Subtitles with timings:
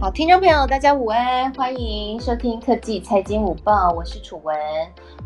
[0.00, 4.56] 好，听众朋友，大家午安，欢迎收听科技财经午报，我是楚文。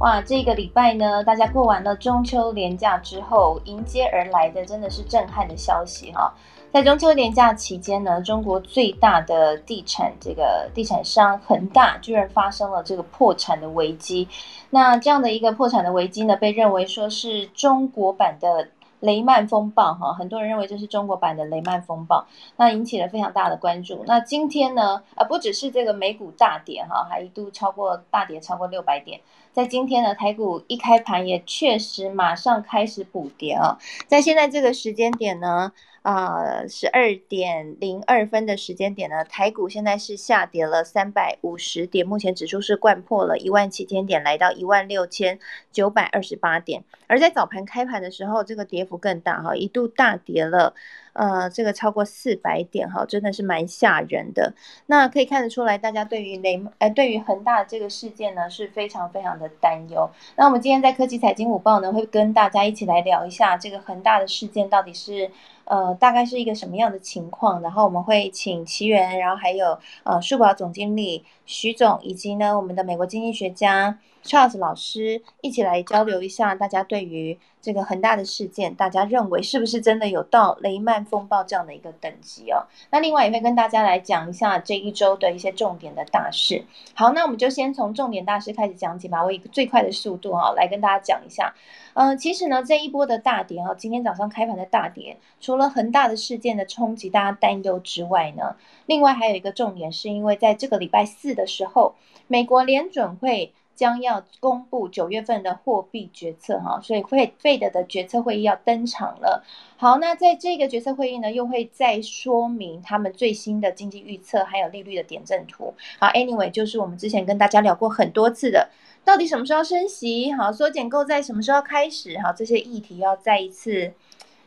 [0.01, 6.35] 哇，这个礼拜呢，大家过完了中秋连假之后，迎接而来的真的是震撼的消息哈。
[6.73, 14.27] 在中秋连假期间呢，中国最大的地产这个地产商恒大居然发生了这个破产的危机。
[14.71, 18.67] 那这样的一个破产的危机呢，被认为说是中国版的。
[19.01, 22.27] 雷曼风暴哈，很多人认为这是中国版的雷曼风暴，
[22.57, 24.05] 那引起了非常大的关注。
[24.07, 29.21] 那今天呢，呃，不只是这个美股大跌哈，还一度超过大跌超过六百点。
[29.53, 33.79] 在今天呢，台股一开盘也确实马上开始补跌啊。
[34.07, 35.73] 在现在这个时间点呢。
[36.05, 45.39] 啊，十二点零二分的时间点呢，台股现在是下跌了三百五十点，目前指数是贯破了一万七千点，来到一万六千
[45.73, 46.85] 九百二十八点。
[47.07, 50.75] 而在早盘开盘的时候，这个跌幅更大哈，一度大跌了。
[51.15, 54.53] 呃，这个超过四百点哈，真的是蛮吓人的。
[54.87, 60.11] 那可以看得出来，大家对于雷呃对于恒大这个事件呢是非常非常的担忧。
[60.35, 65.31] 那我们今天在科技财经午报呢，会跟大家一起来聊一下这个恒大的事件到底是
[65.65, 67.61] 呃大概是一个什么样的情况。
[67.63, 73.99] 然后我们会请奇源，然后还有呃数宝总经理徐总，以及呢我们的美国经济学家。
[74.25, 82.65] Charles 老师一起来交流一下，大家对于这个恒大的事件，大家认为是不是真的有到雷曼风暴这样的一个等级哦？
[82.91, 86.65] 那另外也会跟大家来讲一下这一周的一些重点的大事。
[86.95, 91.55] 好，那我们就先从重点大事开始讲起吧，我以最快的速度哈来跟大家讲一下。
[91.93, 101.95] 嗯，其实呢这一波的大跌哈，今天早上开盘的大跌，除除了恒大的事件的冲击大家担忧之外呢，另外还有一个重点是因为在这个礼拜四的时候，
[102.27, 103.53] 美国联准会。
[103.77, 109.43] 将要公布九月份的货币决策哈，所以会费德的决策会议要登场了。
[109.77, 115.75] 好，那在这个决策会议呢，又会再说明他们最新的经济预测，还有利率的点阵图。
[115.99, 118.71] 好，anyway，就是我们之前跟大家聊过很多次的，
[119.05, 120.31] 到底什么时候升息？
[120.31, 122.17] 好，缩减购债什么时候开始？
[122.21, 123.93] 好，这些议题要再一次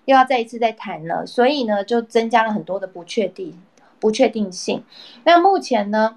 [0.08, 3.54] 又要再一次再谈了，所以呢，就增加了很多的不确定
[4.00, 4.84] 不确定性。
[5.26, 6.16] 那目前呢？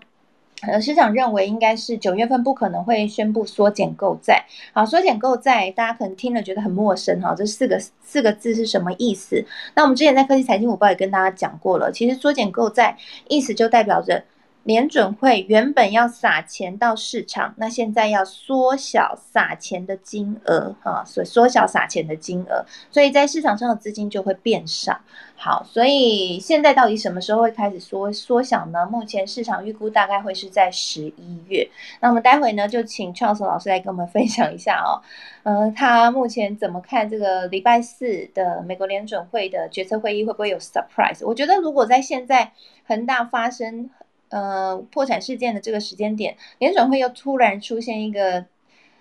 [0.62, 4.44] 呃，市场认为应该是九月份不可能会宣布缩减购债。
[4.74, 9.42] 好，缩减购债，大家可能听了觉得很陌生哈，这四个四个字是什么意思？
[9.74, 14.22] 那我们之前在科技财经午报也跟大家讲过了，其实缩减购债意思就代表着。
[14.70, 25.00] 联准会原本要撒钱到市场，那现在要缩小撒钱的金额啊，所缩小撒钱的金额，所以在市场上的资金就会变少。
[25.34, 28.86] 好，所以现在到底什么时候会开始缩缩小呢？
[28.86, 31.68] 目前市场预估大概会是在十一月。
[31.98, 35.02] 那我们待会呢就请 Charles 老师来跟我们分享一下哦，
[35.42, 41.26] 呃，他目前怎么看这个礼拜四的美国联准会的决策会议会不会有 surprise？
[41.26, 42.52] 我觉得如果在现在
[42.86, 43.90] 恒大发生。
[44.30, 48.46] 呃，破产事件的这个时间点，联准会又突然出现一个，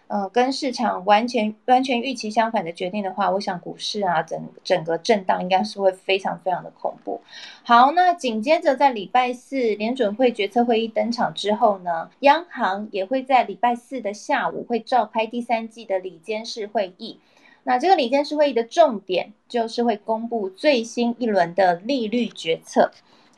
[0.07, 7.21] 呃，跟市场完全完全预期相反的决定的话，我想股市啊，整整个震荡应该是会非常非常的恐怖。
[7.63, 17.19] 好，那紧接着在礼拜四联准会决策会议登场之后呢，央行也会在礼拜四的下午会召开第三季的里监事会议。
[17.65, 22.89] 那这个里监事会议的重点就是会公布最新一轮的利率决策。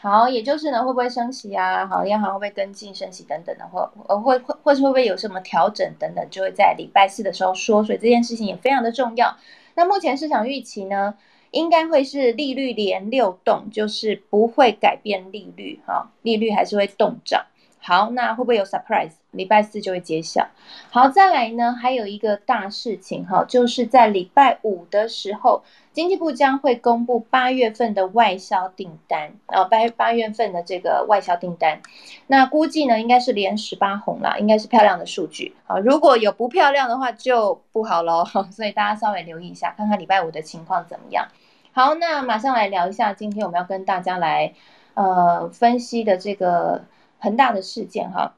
[0.02, 1.86] 好，也就是呢，会不会升息啊？
[1.86, 7.84] 好，央行会不会跟进升息等等的，或呃，或或或是会不会有什么调整等等，就会在礼拜四的时候说。
[7.84, 9.38] 所以这件事情也非常的重要。
[9.76, 11.14] 那目前市场预期呢，
[11.52, 17.46] 应该会是利率连六动，就是不会改变利率，哈，利率还是会动涨。
[17.84, 19.14] 好，那会不会有 surprise？
[19.32, 20.48] 礼拜四就会揭晓。
[20.92, 31.82] 好，再来呢，还有一个大事情哈，就是在礼拜五的时候，经济部将会公布八月份的外销订单，呃，八八月份的这个外销订单，
[32.28, 35.56] 那估计呢应该是连十八红啦，应该是漂亮的数据。
[35.66, 41.28] 好，如果有不漂亮的话就不好喽， 所以大家稍微留意一下，看看礼拜五的情况怎么样。
[41.72, 44.54] 好，那马上来聊一下今天我们要跟大家来
[44.94, 46.84] 呃分析的这个。
[47.22, 48.34] 恒大的事件哈，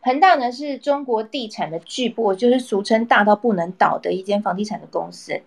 [0.00, 5.42] 恒大呢是中国地产的巨擘，就是俗称大到不能倒的一间房地产的公司。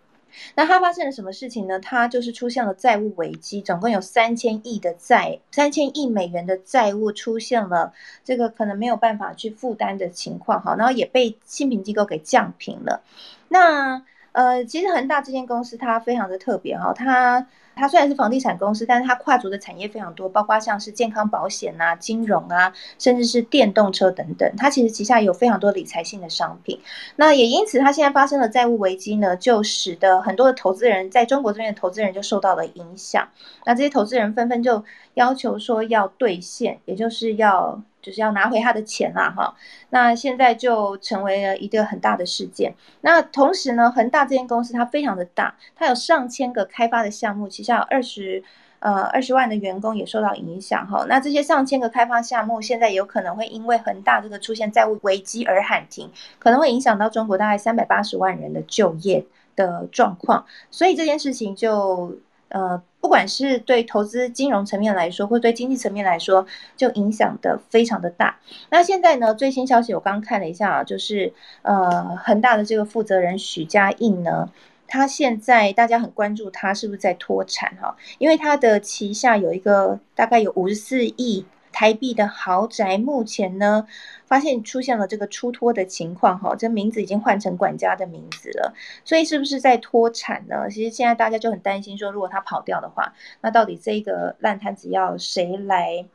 [0.56, 1.78] 那它发生了什么事情呢？
[1.80, 7.92] 它就是出现了债务危机，总共有三千亿的债，三千亿美元的债务出现了
[8.24, 13.02] 这个可能没有办法去负担的情况哈，然后也被信评机构给降评了。
[13.50, 17.46] 那呃，其实恒大这间公司它非常的特别哈，它
[17.76, 24.52] 它虽然是房地产公司，但是它跨足的产业非常多，包括像是健康保险啊、金融啊，甚至是电动车等等。
[24.58, 26.80] 它其实旗下有非常多理财性的商品。
[27.16, 33.28] 那也因此，它现在发生了债务危机呢，就使得很多的投资人在中国这边的投资人就受到了影响。
[33.66, 34.84] 那这些投资人纷纷就
[35.14, 37.82] 要求说要兑现，也就是要。
[38.02, 39.54] 就是要拿回他的钱啦，哈，
[39.90, 42.74] 那现在就成为了一个很大的事件。
[43.02, 48.44] 那同时呢，恒大这间公司它非常的大，它有上千个开发的项目，旗下有二十
[48.80, 51.06] 呃二十万的员工也受到影响，哈。
[51.08, 56.10] 那这些上千个开发项目现在有可能会因为恒大这个出现债务危机而喊停，
[56.40, 59.26] 可能会影响到中国大概三百八十万人的就业
[59.56, 62.18] 的状况，所以这件事情就。
[62.52, 66.46] 呃，不管是对投资金融层面来说，或对经济层面来说，
[66.78, 68.38] 就影响的非常的大。
[68.70, 71.34] 那现在呢，最新消息我刚看了一下啊，就是
[71.64, 74.50] 呃，恒大的这个负责人许家印呢，
[74.88, 81.46] 他现在大家很关注他是不是在脱产哈，因为他的旗下有一个大概有五十四亿。
[81.82, 83.88] 台币的豪宅目前呢，
[84.28, 90.70] 发现出现了这个出脱的情况哈，这名字已经换成管家的名字了，所以是不是在脱产呢？
[90.70, 96.06] 其实现在大家就很担心说，如果他跑掉的话，那到底这个烂摊子要谁来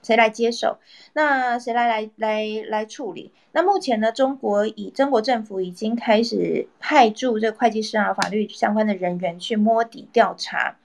[0.00, 0.78] 谁来接手？
[1.14, 3.32] 那谁来来来来处理？
[3.50, 10.76] 那目前呢，中国以中国政府已经开始派驻这会计师啊、法律相关的人员去摸底调查。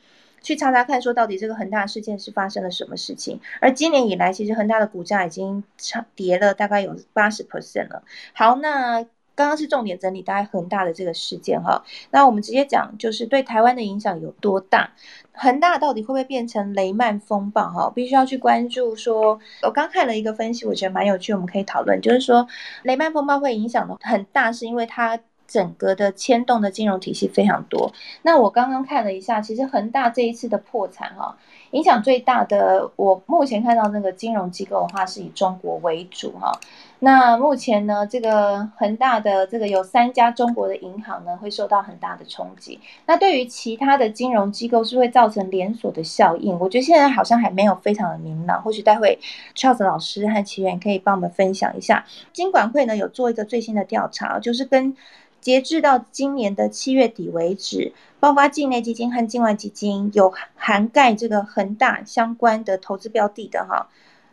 [0.42, 3.40] 去查查看，说到底这个恒大事件是发生了什么事情？
[3.60, 8.04] 而今年以来，其实恒大的股价已经差跌了大概有八十 percent 了。
[8.34, 9.04] 好，那
[9.36, 11.84] 刚刚是重点整理大概恒大的这个事件哈。
[12.10, 14.92] 那我们直接讲，就是对台湾的影响有多大？
[15.34, 17.70] 恒大到底会不会变成雷曼风暴？
[17.70, 18.96] 哈，必须要去关注。
[18.96, 22.48] 说我刚看了一个分析，我觉得蛮有趣，我们可以讨论，就是说
[22.84, 25.20] 雷曼风暴会影响的很大，是因为它。
[25.52, 27.92] 整个的牵动的金融体系非常多。
[28.22, 31.36] 那我刚刚看了一下，其实恒大这一次的破产哈，
[31.72, 36.58] 影响最大的，我目前看到那个金融机构的话，是以中国为主哈。
[37.04, 42.80] 那目前呢，这个恒大的这个有三家中国的银行呢，会受到很大的冲击。
[43.08, 46.58] 那对于其他的金融机构，是会造成连锁的效应。
[46.60, 49.20] 我觉得现在好像还没有非常的明朗，或许待会
[49.56, 52.06] Charles 老师和奇源可以帮我们分享一下。
[52.32, 54.96] 金管会呢有做一个最新的调查，就是跟
[55.42, 63.90] 截至到今年的七月底为止，包括境内基金和境外基金有涵盖这个恒大相关的投资标的的哈，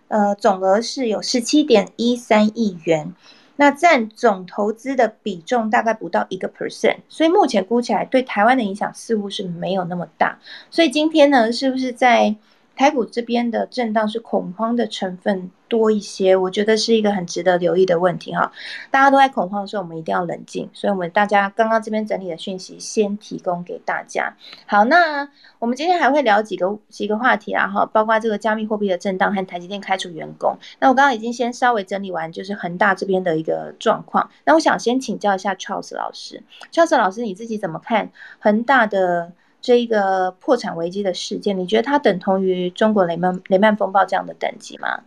[0.08, 3.14] 呃，总额是有十七点一三亿元，
[3.56, 10.38] 那占总投资的比重大概不到一个 percent，所以目前估起来对台湾的影响似乎是没有那么大，
[10.70, 12.37] 所以今天呢，是不是在？
[12.78, 18.52] 台股这边的震荡是恐慌的成分多一些，我觉得是一个很值得留意的问题哈。
[18.88, 20.70] 大家都在恐慌的时候，我们一定要冷静。
[20.72, 24.32] 所以，我们大家刚刚这边整理的讯息，先提供给大家。
[24.64, 25.28] 好，那
[25.58, 30.56] 我们今天还会聊几个几个话题啊哈，包括这个加密货币的震荡和台积电开除员工。
[30.78, 34.30] 那我刚刚已经先稍微整理完，就是恒大这边的一个状况。
[34.44, 36.40] 那我想先请教一下 Charles 老师
[36.72, 39.32] ，Charles 老师你自己怎么看恒大的？
[39.60, 45.00] 这一个破产危机的事件，你觉得它等同于中国雷曼雷曼风暴这样的等级吗？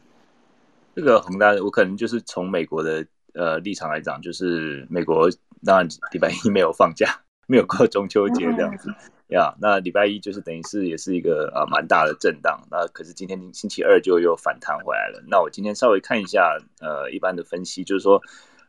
[0.95, 5.29] 这个恒大，我可能就是从美国的呃立场来讲，就是美国
[5.65, 8.93] 当然礼拜一没有放假，没有过中秋节这样子
[9.27, 9.55] 呀。
[9.61, 12.61] 那礼拜一就是等于是也是一个呃蛮大的震荡。
[12.69, 15.23] 那可是今天星期二就又反弹回来了。
[15.27, 18.21] 那我今天稍微看一下呃一般的分析，就是说。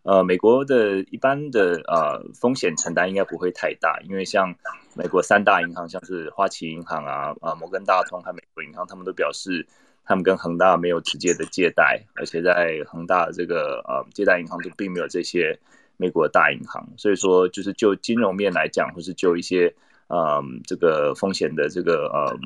[0.04, 4.52] 呃，美国的一般的呃风险承担应该不会太大，因为像
[4.94, 9.66] 美国三大银行，像是花旗银行啊、啊摩根大通和美国银行，他们都表示
[10.04, 15.58] 他们跟恒大没有直接的借贷，而且在恒大这个呃借贷银行都并没有这些
[15.96, 19.74] 美国大银行，所以说就是就金融面来讲，或是就一些
[20.08, 22.36] 呃这个风险的这个呃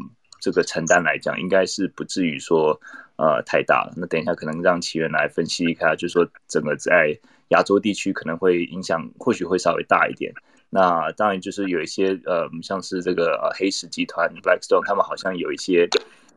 [0.41, 2.81] 这个承担来讲，应该是不至于说
[3.17, 3.93] 呃太大了。
[3.97, 10.33] 那等一下可能让奇源来分析一下，就是说整个在亚洲地区可能会影响，或许会稍微大一点。
[10.77, 15.89] 那当然就是有一些呃，像是这个呃黑石集团 Blackstone，他们好像有一些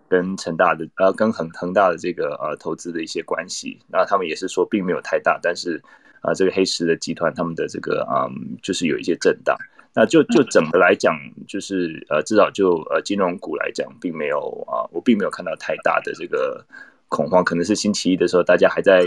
[0.08, 3.77] 跟成大的呃跟恒恒大的这个呃投资的一些关系。
[3.91, 5.84] 那他们也是说并没有太大，但是
[6.22, 9.58] 啊这个黑石的集团他们的这个嗯就是有一些震荡。
[9.93, 11.13] 那就就整个来讲，
[11.46, 14.39] 就是呃至少就呃金融股来讲，并没有
[14.72, 16.65] 啊我并没有看到太大的这个
[17.10, 19.03] 恐慌，可能是星期一的时候大家还在。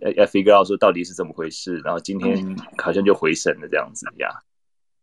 [0.00, 4.28] 要要 figure out 说到底是怎么回事，然后今天好像就回神了这样子呀。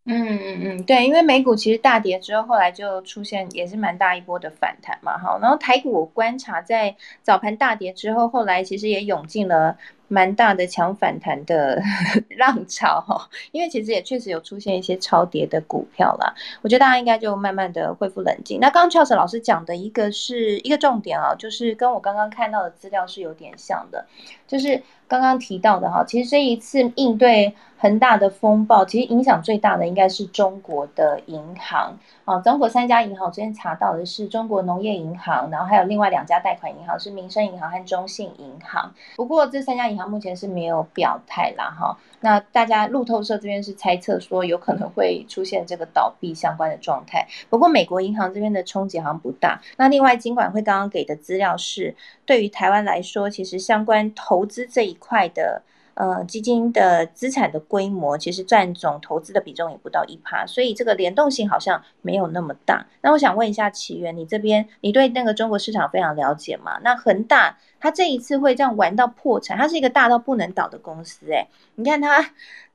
[0.05, 5.39] 嗯嗯嗯，对，因为美股其实大跌之后，后来就出现也是蛮大一波的反弹嘛，哈。
[5.41, 9.77] 然后台股观察在早盘大跌之后，后来其实也涌进了
[10.13, 11.81] 蛮大的强反弹的
[12.37, 16.31] 浪潮哈，因为其实也确实有出现一些超跌的股票啦。
[16.61, 18.59] 我觉得大家应该就慢慢的恢复冷静。
[18.61, 24.05] 那刚刚 Charles 老师讲的一个是一个重点啊，就是跟我刚刚看到的资料是有点像的，
[24.47, 31.97] 就是刚刚提到的哈，其实这一次应对恒大的风暴，其实影响最大的应该是中国的银行。
[32.25, 38.93] 啊，中国三家银行，我昨天查到的是中国农业银行，然后还有另外两家贷款银行是民生银行和中信银行。
[39.17, 41.97] 不过这三家银行目前是没有表态啦，哈。
[42.21, 47.27] 那大家路透社这边是猜测说有可能会出现这个倒闭相关的状态。
[47.49, 49.61] 不过美国银行这边的冲击好像不大。
[49.77, 51.95] 那另外金管会刚刚给的资料是，
[52.25, 55.63] 对于台湾来说，其实相关投资这一块的。
[55.95, 62.85] 呃，基金的资产的规模其实占总投资的比重也不到一趴，所以这个联动性好像没有那么大。
[63.01, 66.79] 那我想问一下奇源，你这边你对那个中国市场非常了解吗？
[66.83, 72.31] 那恒大它这一次会这样玩到破产，它是一个大到不能倒的公司，诶，你看它。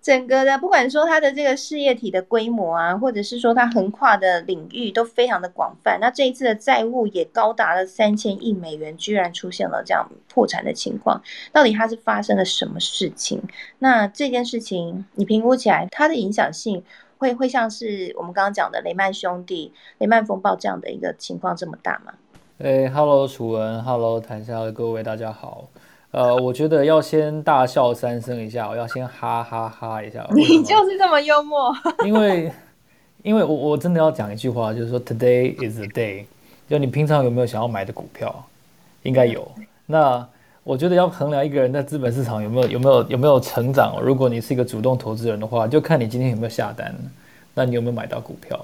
[0.08, 5.98] 整个的，不管说它的这个事业体的规模啊，或者是说它横跨的领域都非常的广泛。
[6.00, 11.20] 那这一次的债务也高达了三千亿美元，居然出现了这样破产的情况，
[11.52, 13.42] 到底它是发生了什么事情？
[13.80, 16.82] 那这件事情你评估起来，它的影响性
[17.18, 22.14] 会会像是我们刚刚讲的雷曼兄弟、雷曼风暴这样的一个情况这么大吗？
[22.60, 25.68] 哎，Hello，楚文，Hello，台下的各位，大家好。
[26.10, 30.26] 呃，我觉得要先大笑三声一下，我要先哈哈哈一下。
[30.34, 31.70] 你就是这么幽默。
[32.04, 32.50] 因为，
[33.22, 36.24] 因为我我真的要讲一句话，就是说，Today is the day。
[36.68, 38.34] 就你平常有没有想要买的股票？
[39.02, 39.46] 应该有。
[39.86, 40.26] 那
[40.64, 46.94] 我觉得要衡量一个人在资本市场有没有有没有有没有成长，如果你是一个主动投资人的话，就看你今天有没有下单，
[47.54, 48.58] 那你有没有买到股票？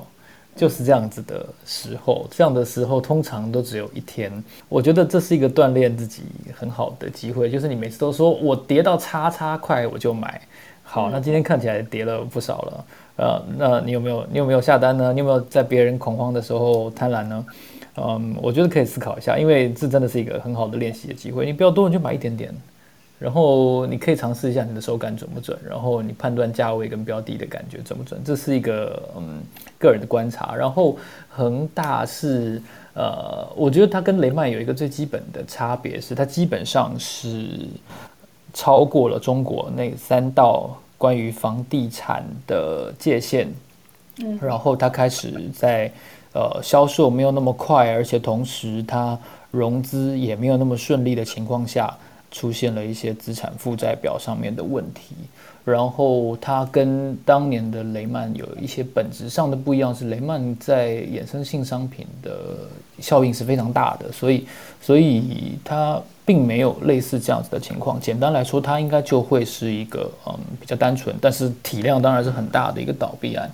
[0.57, 4.33] 就是这样子的时候，这样的时候通常都只有一天。
[4.69, 6.23] 我觉得这是一个锻炼自己
[6.55, 10.41] 很好的机会，就是你每次都说我跌到叉叉块我就买，
[10.83, 12.85] 好，那今天看起来跌了不少了，
[13.17, 15.13] 呃，那你有没有你有没有下单呢？
[15.13, 17.47] 你有没有在别人恐慌的时候贪婪呢？
[17.97, 21.47] 嗯，我觉得可以思考一下，因为这真的是一个很好的练习的机会。
[21.47, 22.53] 你不要多，你就买一点点。
[23.19, 29.41] 然后你可以尝试一下你的手感准不准，然后你判断价位跟标的的感觉准不准，这是一个嗯
[29.79, 30.55] 个人的观察。
[30.55, 30.99] 然后
[31.31, 32.61] 恒大是
[32.95, 37.47] 呃，我觉得它跟雷曼有一个最基本的差别是，它基本上是
[38.53, 43.49] 超过了中国那三道关于房地产的界限，
[44.19, 45.91] 嗯，然后它开始在
[46.35, 49.19] 呃销售没有那么快，而且同时它
[49.51, 51.97] 融资也没有那么顺利的情况下。
[52.35, 55.15] 出现了一些资产负债表上面的问题，
[55.65, 62.37] 然后它跟当年的雷曼有一些本质上的不一样，是雷曼在衍生性商品的
[62.99, 64.45] 效应是非常大的，所以
[64.83, 68.01] 所以它并没有类似这样子的情况。
[68.01, 73.49] 简单来说，它应该就会是一个嗯比较单纯，但是体量当然是很大的一个倒闭案。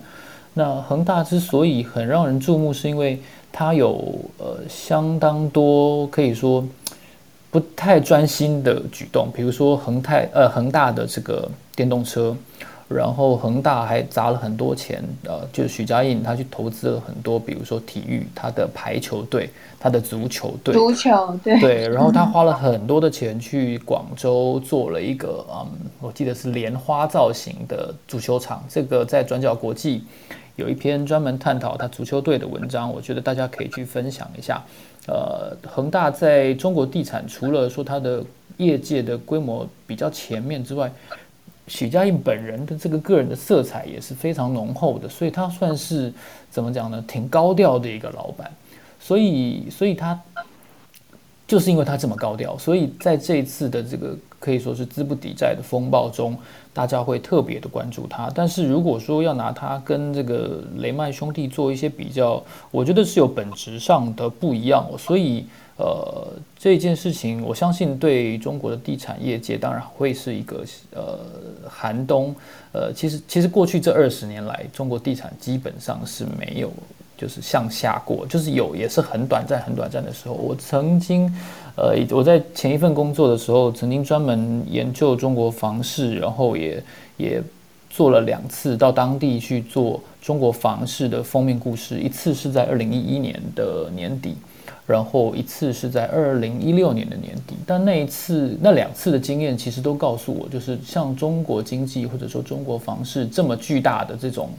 [0.55, 3.21] 那恒大之所以很让人注目，是因为
[3.51, 3.93] 它有
[4.39, 6.65] 呃相当多可以说。
[7.51, 12.33] 不太专心的举动，比如说恒泰呃恒大的这个电动车，
[12.87, 21.59] 然后恒大还砸了很多钱，呃，就是许家印他去投资了很多，比如说体育，他的排球队，他的足球队，足球对。
[21.59, 25.67] 对，然后他花了很多的钱去广州做了一个嗯，
[25.99, 30.05] 我记得是莲花造型的足球场，这个在转角国际
[30.61, 34.61] 有一篇专门探讨他足球队的文章，我觉得大家可以去分享一下。
[35.07, 38.23] 呃，恒大在中国地产除了说它的
[38.57, 40.91] 业界的规模比较前面之外，
[41.67, 46.13] 许家印本人的这个个人的色彩也是非常浓厚的，所以他算是
[46.51, 47.03] 怎么讲呢？
[47.07, 48.51] 挺高调的一个老板，
[48.99, 50.19] 所以，所以他
[51.47, 56.37] 就是因为他这么高调，所以在这一次的这个可以说是资不抵债的风暴中。
[56.73, 64.89] 大家会特别的关注它，但是如果说要拿它跟这个雷曼兄弟做一些比较，我觉得是有本质上的不一样。
[64.97, 65.45] 所以，
[65.75, 70.63] 呃，这件事情，我相信对中国的地产业界当然会是一个
[70.95, 71.19] 呃
[71.67, 72.33] 寒冬。
[72.71, 76.71] 呃，其实其实过去这二十年来，中国地产基本上是没有。
[77.21, 80.33] 就是向下过，就是有，也是很短暂、很短暂的时候。
[80.33, 81.31] 我曾经，
[81.75, 86.83] 呃，我在前一份工作的时候，曾经专门研究中国房市，然后也
[87.17, 87.43] 也
[87.91, 94.35] 做了两次到当地去做中国房市的封面故事，一次是在二零一一年的年底。
[94.91, 104.49] 然后一次是在二零一六年的年底，但那一次那两次的经验其实都告诉我，就是像中国经济或者说中国房市这么巨大的这种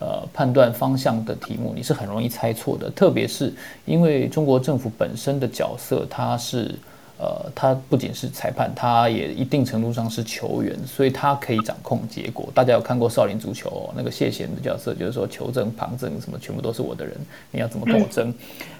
[0.00, 2.90] 呃判断方向的题目，你是很容易猜错的。
[2.90, 6.74] 特别是因为中国政府本身的角色，它是
[7.18, 12.46] 呃，他不仅是裁判，他也一定程度上是球员，所以他可以掌控结果。
[12.54, 17.16] 大家有看过少林足球那个谢贤的角色，就是说球证、旁证什么全部都是我的人，
[17.50, 18.34] 你要怎么跟我争？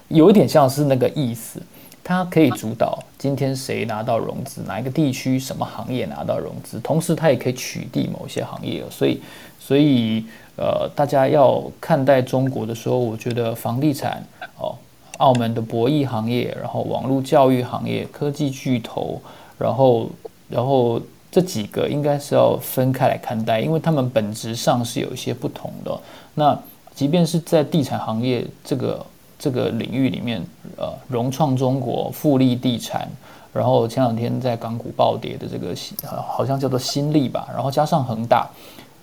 [0.07, 1.61] 有一点像是那个意思，
[2.03, 8.83] 它可以主导今天谁拿到融资，哪一个地区什么行业拿到融资，同时它也可以取缔某些行业。
[8.89, 9.21] 所以，
[9.59, 14.23] 所以呃，大家要看待中国的时候，我觉得房地产
[14.59, 14.75] 哦。
[15.17, 19.19] 澳门的博弈行业，然后网络教育行业、科技巨头，
[19.57, 20.07] 然后，
[20.47, 25.99] 然后这几个应该是要分开来看待，因为他们本质上是有一些不同的。
[26.35, 26.55] 那
[26.93, 29.03] 即便是在地产行业这个
[29.39, 30.41] 这个领域里面，
[30.77, 33.07] 呃，融创中国、富力地产，
[33.53, 35.75] 然后前两天在港股暴跌的这个
[36.07, 38.47] 好像叫做新力吧，然后加上恒大。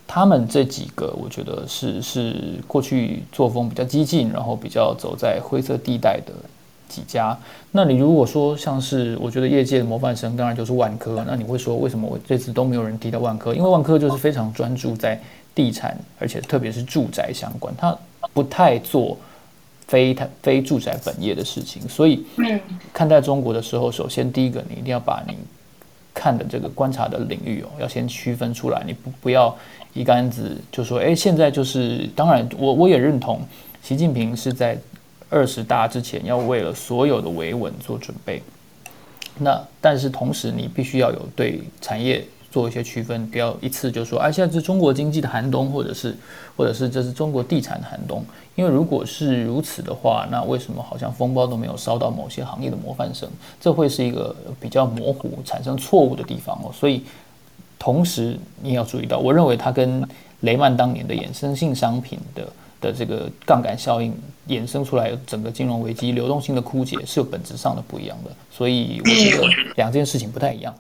[0.07, 2.37] 他们这几个，我觉得是是
[2.67, 6.33] 过去作风比较激进，然后比较走在灰色地带的
[6.91, 7.37] 几家。
[7.73, 11.25] 那你如果说像是，我觉得业界的模范生，当然就是万科。
[11.27, 13.55] 那你会说，为什么我这次都没有人提到万科？
[13.55, 15.19] 因为万科就是非常专注在
[15.55, 17.97] 地产，而且特别是住宅相关，他
[18.35, 19.17] 不太做
[19.95, 21.89] 非非住宅本业的事情。
[21.89, 22.25] 所以，
[22.93, 25.37] 看待中国的时候，首先第一个，你一定要把你
[26.13, 29.57] 看的这个观察的领域哦，要先区分出来，你不不要。
[29.93, 33.41] 一竿子就说，哎，现在就是，当然，我我也认同，
[33.81, 34.77] 习近平是在
[35.31, 38.43] 二十大之前要为了所有的维稳做准备。
[39.39, 46.17] 那但是同时，你必须要有对产业做一些区分，不要一次就说，哎，现在是中国经济的寒冬，或者是
[46.57, 48.25] 或者是这是中国地产的寒冬。
[48.55, 53.29] 因为如果是如此的话，那为什么好像风暴都没有烧到某些行业的模范生？
[53.61, 56.71] 这会是一个比较模糊、产生错误的地方哦。
[56.73, 57.03] 所以。
[57.77, 60.09] 同时，你也要注意到，我认为它跟
[60.41, 62.49] 雷曼当年的衍生性商品的
[62.81, 64.15] 的这个杠杆效应
[64.49, 70.75] 衍生出来整个金融危机流动性的枯竭是有本质上的不一样的，所以我觉得两件事情不太一样。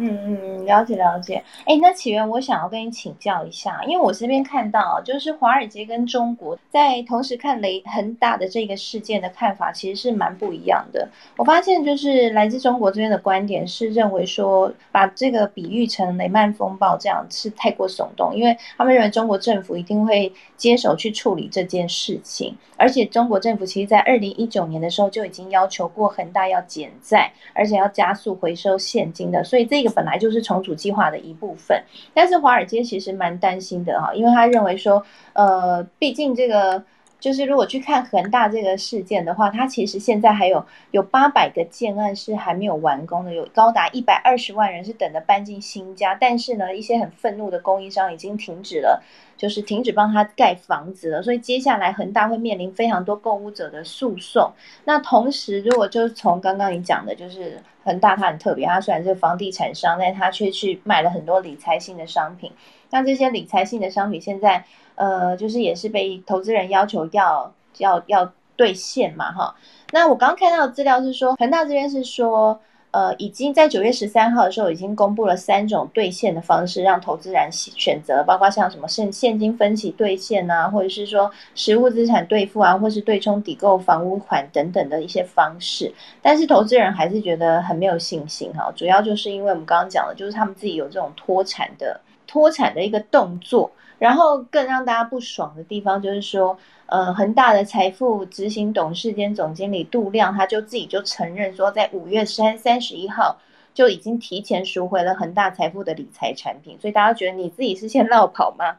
[0.00, 1.42] 嗯嗯，了解了解。
[1.64, 11.08] 哎，那起源，我想要跟你请教一下，因为我这边看到，就是华尔街跟中国在同时看雷恒大的这个事件的看法，其实是蛮不一样的。
[11.36, 29.87] 我发现，就是来自中国这边的观点是认为说，把这个比喻成雷曼风暴这样是太过耸动，因为他们认为中国政府一定会接手去处理这件事情，而且中国政府其实在二零一九年的时候就已经要求过恒大要减债，而且要加速回收现金的，所以这个。
[29.90, 31.82] 本来就是重组计划的一部分，
[32.14, 36.82] 但是华尔街其实蛮担心的哈，因为他认为说，呃，毕竟这个
[37.20, 49.02] 就是如果去看恒大这个事件的话，它其实现在还有有八百个建案是还没有完工的，有高达一百二十万人是等着搬进新家，但是呢，一些很愤怒的供应商已经停止了。
[49.38, 54.52] 就是停止帮他盖房子了，所以接下来恒大会面临非常多购物者的诉讼。
[54.84, 62.50] 那同时，如果就是从刚刚你讲的，就是恒大它很特别，它虽然是房地产商，但它却去卖了很多理财性的商品。
[62.90, 64.64] 那这些理财性的商品现在，
[64.96, 69.54] 呃，就是也是被投资人要求要要要兑现嘛，哈。
[69.92, 72.60] 那我刚刚看到的资料是说，恒大这边是说。
[72.90, 85.92] 呃，已经在九月十三号的时候，已经公布了三种兑现的方式，让投资人选择，包括像什么现现金分期兑现啊，或者是说实物资产兑付啊，或是对冲抵购房屋款等等的一些方式。
[86.22, 93.70] 但是投资人还是觉得很没有信心哈，主要就是因为我们刚刚讲的，就是他们自己有这种脱产的脱产的一个动作。
[93.98, 96.56] 然后更让大家不爽的地方就是说，
[96.88, 103.38] 呃，恒大的财富执行董事兼总经理杜亮，他就自己就承认说，在五月三三十一号
[103.74, 108.78] 就已经提前赎回了恒大财富的理财产品，所以大家觉得你自己是先绕跑吗？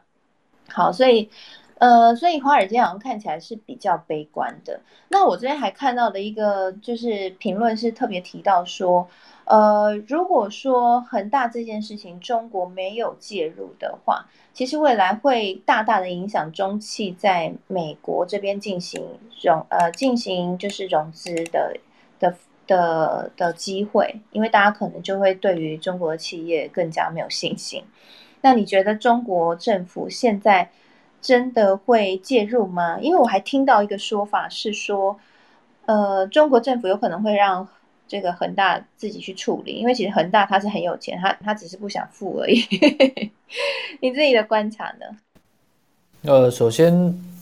[0.68, 1.30] 好，所以，
[1.80, 4.80] 呃，所以华尔街好像看起来是比较悲观的。
[5.08, 9.08] 那我这边还看到的一个就是评论是特别提到说，
[9.46, 14.26] 呃，如果说恒大这件事情中国没有介入的话。
[14.52, 19.00] 其实未来会大大的影响中汽在美国这边进行
[19.40, 21.76] 融呃进行就是融资的
[22.18, 22.34] 的
[22.66, 27.84] 的的机会，因为大家可能就会对于中国的企业更加没有信心。
[28.42, 30.68] 那你觉得中国政府现在
[31.20, 32.98] 真的会介入吗？
[33.00, 35.18] 因为我还听到一个说法是说，
[35.86, 37.68] 呃，中国政府有可能会让。
[38.10, 42.60] 这个恒大自己去处理，因为其实恒大他是很有钱，他他只是不想付而已。
[44.02, 45.06] 你自己的观察呢？
[46.22, 46.92] 呃，首先，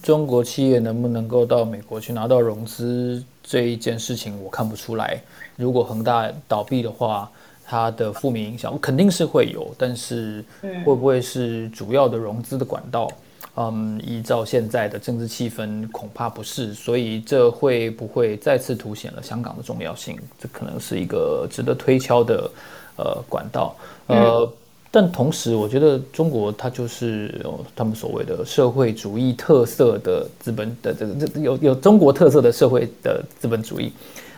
[0.03, 5.19] 中国企业能不能够到美国去拿到融资这一件事情，我看不出来。
[5.55, 7.31] 如果恒大倒闭的话，
[7.65, 13.09] 它的负面影响肯定是会有，但是会不会是主要的融资的管道？
[13.11, 13.28] 嗯，
[14.01, 20.17] 依照现在的政治气氛，恐怕不是，所以这会不会再次凸显了香港的重要性？
[20.39, 22.49] 这可能是一个值得推敲的
[22.95, 23.75] 呃管道。
[24.07, 24.49] 呃，
[24.89, 27.45] 但同时，我觉得中国它就是
[27.75, 33.91] 他们所谓的社会主义特色的资本的这个这有有中国特色的社会的资本主义。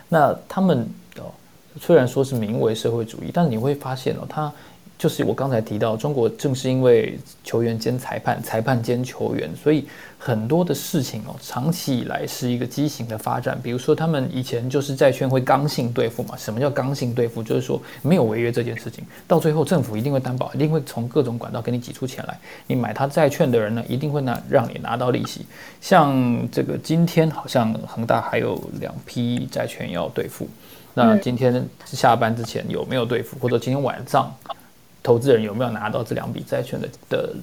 [0.09, 0.79] 那他们
[1.17, 1.29] 哦，
[1.79, 4.51] 虽然说是名为社会主义，但你会发现哦，它。
[5.01, 9.87] 就是我刚才提到，中国正是因为球员兼裁判，裁判兼球员，所以
[10.19, 13.59] 很多的事情哦，长期以来是一个畸形的发展。
[13.63, 16.37] 比如说，他们以前就是债券会刚性兑付嘛？
[16.37, 17.41] 什么叫刚性兑付？
[17.41, 22.39] 就是说没有违约这件事情，到最后政府一定会担保，一定会从各种管道给你挤出钱来。
[22.67, 25.47] 你买他债券的人呢，一定会拿让你拿到利息。
[25.81, 30.47] 像这个今天好像恒大还有两批债券要兑付，
[30.93, 33.35] 那今天下班之前有没有兑付？
[33.39, 34.31] 或者今天晚上？
[35.03, 37.35] 投资人有没有拿到这两笔债券的的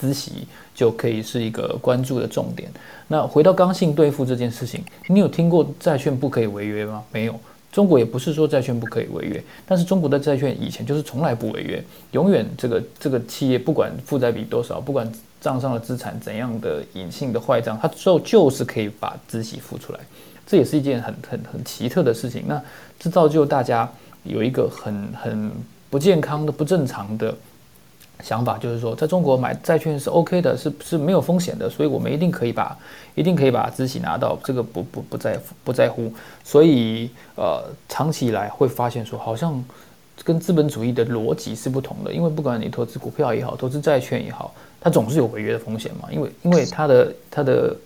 [0.00, 2.70] 孳息，就可以是一个关注的重点。
[3.06, 7.04] 那回到刚性兑付这件事情，你有听过债券不可以违约吗？
[7.12, 7.38] 没有，
[7.70, 20.00] 中国也不是说债券不可以违约，但是中国的债券以前就是从来不违约，永远这个这个企业不管负债比多少，不管账上的资产怎样的隐性的坏账，它最后就是可以把孳息付出来。
[20.46, 22.44] 这也是一件很很很奇特的事情。
[22.46, 22.60] 那
[22.98, 23.88] 这造就大家
[24.24, 25.52] 有一个很很。
[25.92, 27.34] 不健康的、不正常的
[28.22, 32.74] 想法，就是说，在中国买债券是 OK 的，是是没有风险的，所以我们一定可以把，
[33.14, 36.10] 一定可以把资息拿到，这个不不不在乎不在乎。
[36.42, 39.62] 所以，呃，长期以来会发现说，好像
[40.24, 47.76] 跟资本主义的逻辑是不同的，因为不管你投资股票也好，投资债券也好，它总是有违约的风险嘛，因为因为它的它的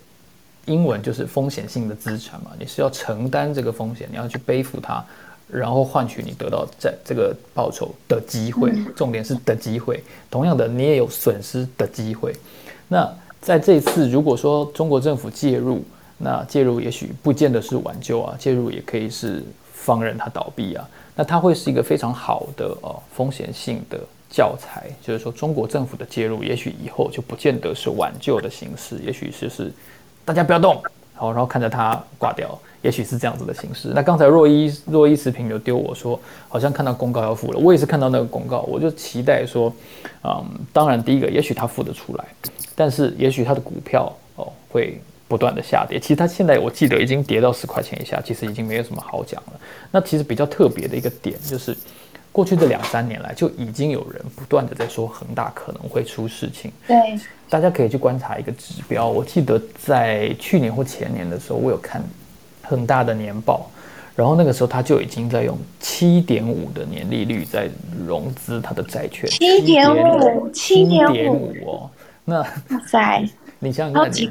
[0.66, 5.04] 英文就是风险性的资产嘛，你是要承担这个风险，你要去背负它。
[5.48, 10.02] 然后换取你得到在这个报酬的机会，重点是的机会。
[10.30, 12.34] 同样的，你也有损失的机会。
[12.88, 13.08] 那
[13.40, 15.84] 在这一次，如果说中国政府介入，
[16.18, 20.88] 那介入也许不见得是挽救啊，介入也可以是放任它倒闭啊。
[21.14, 29.72] 那它会是一个非常好的呃风险性的教材，就是说中国政府的介入，也许以后就不见得是挽救的形式，也许是是
[30.24, 30.82] 大家不要动，
[31.16, 32.56] 好，然后看着它挂掉。
[32.82, 33.90] 也许是这样子的形式。
[33.92, 37.58] 那刚才若一若一视频有丢我说，好像看到公告要付了。
[37.58, 39.74] 我也是看到那个公告，我就期待说，
[40.22, 42.24] 嗯，当然第一个，也许他付得出来，
[42.76, 45.98] 但是也许他的股票哦会不断的下跌。
[45.98, 49.60] 其实他现在我记得已经跌到十块钱以下，其实已经没有什么好讲了。
[49.90, 51.76] 那其实比较特别的一个点就是，
[52.30, 56.70] 过去这两三年来就已经有人不断的在说恒大可能会出事情。
[56.86, 59.08] 对，大家可以去观察一个指标。
[59.08, 62.02] 我记得在去年或前年的时候，我有看。
[62.68, 63.70] 很大的年报，
[64.16, 67.70] 然后那个时候他就已经在用七点五的年利率在
[68.04, 69.30] 融资他的债券。
[69.30, 71.90] 七点五，七点五哦，
[72.24, 73.24] 那哇塞，
[73.60, 74.28] 你想想看，你，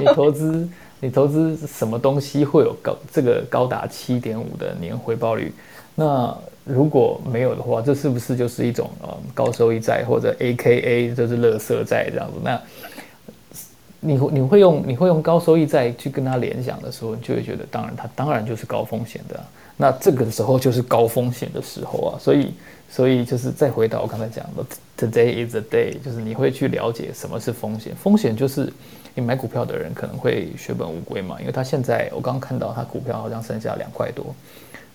[0.00, 0.68] 你投资
[1.00, 5.50] 你投资什么东西会有高这个高达七点五的年回报率？
[5.94, 12.38] 那如果没有的话，这是不是就是一种呃高收益债或者 A K A 就是乐色债这样子？
[12.42, 12.60] 那
[14.00, 19.40] 你你会用你会用高收益债去跟他联想的时候，你就会觉得，当然它当然就是高风险的。
[19.76, 22.54] 那这个时候就是高风险的时候啊，所以
[22.90, 24.64] 所以就是再回到我刚才讲的
[24.98, 27.94] ，Today is the day，就是你会去了解什么是风险。
[27.96, 28.72] 风险就是
[29.14, 34.34] 你买股票的人可能会血本无归嘛，因为他现在我刚刚看到他股票好像剩下两块多，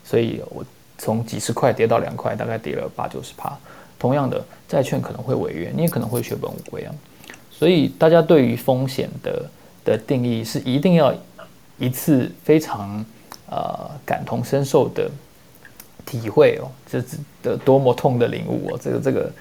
[0.03, 0.63] 所以我
[0.97, 3.57] 从几十块跌到两块，大概跌了八九十趴。
[3.99, 6.93] 同样的，债券可能会违约，你也可能会血本无归啊。
[7.49, 9.45] 所以大家对于风险的
[9.83, 11.13] 的定义是一定要
[11.79, 13.03] 一次非常
[13.49, 15.09] 呃感同身受的
[16.05, 17.03] 体会哦，这
[17.41, 19.31] 的多么痛的领悟哦，这个这个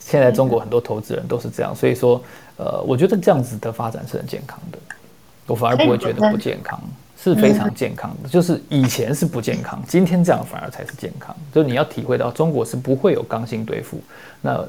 [0.00, 2.20] 现在中国很多投资人都是这样，所以说
[2.56, 4.78] 呃，我觉得这样子的发展是很健康的，
[5.50, 6.80] 我反而不会觉得不健康，
[7.22, 14.00] 是非常健康的，就是以前是不健康，今天这样反而才是健康，就是你要体会到中国是不会有刚性兑付，
[14.40, 14.64] 那。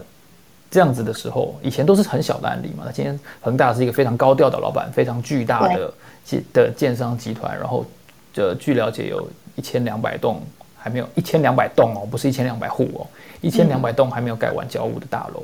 [0.74, 2.86] 这样子的时候，以前都是很小的案例嘛。
[2.86, 7.54] 那今天恒大是一个非常高调的老板，非常巨大的建的建商集团。
[7.60, 7.86] 然后，
[8.34, 10.42] 这据了解有一千两百栋
[10.78, 13.04] 还没有一千两百栋哦，不是一千两百户哦，
[13.42, 15.44] 一千两百栋还没有盖完交屋的大楼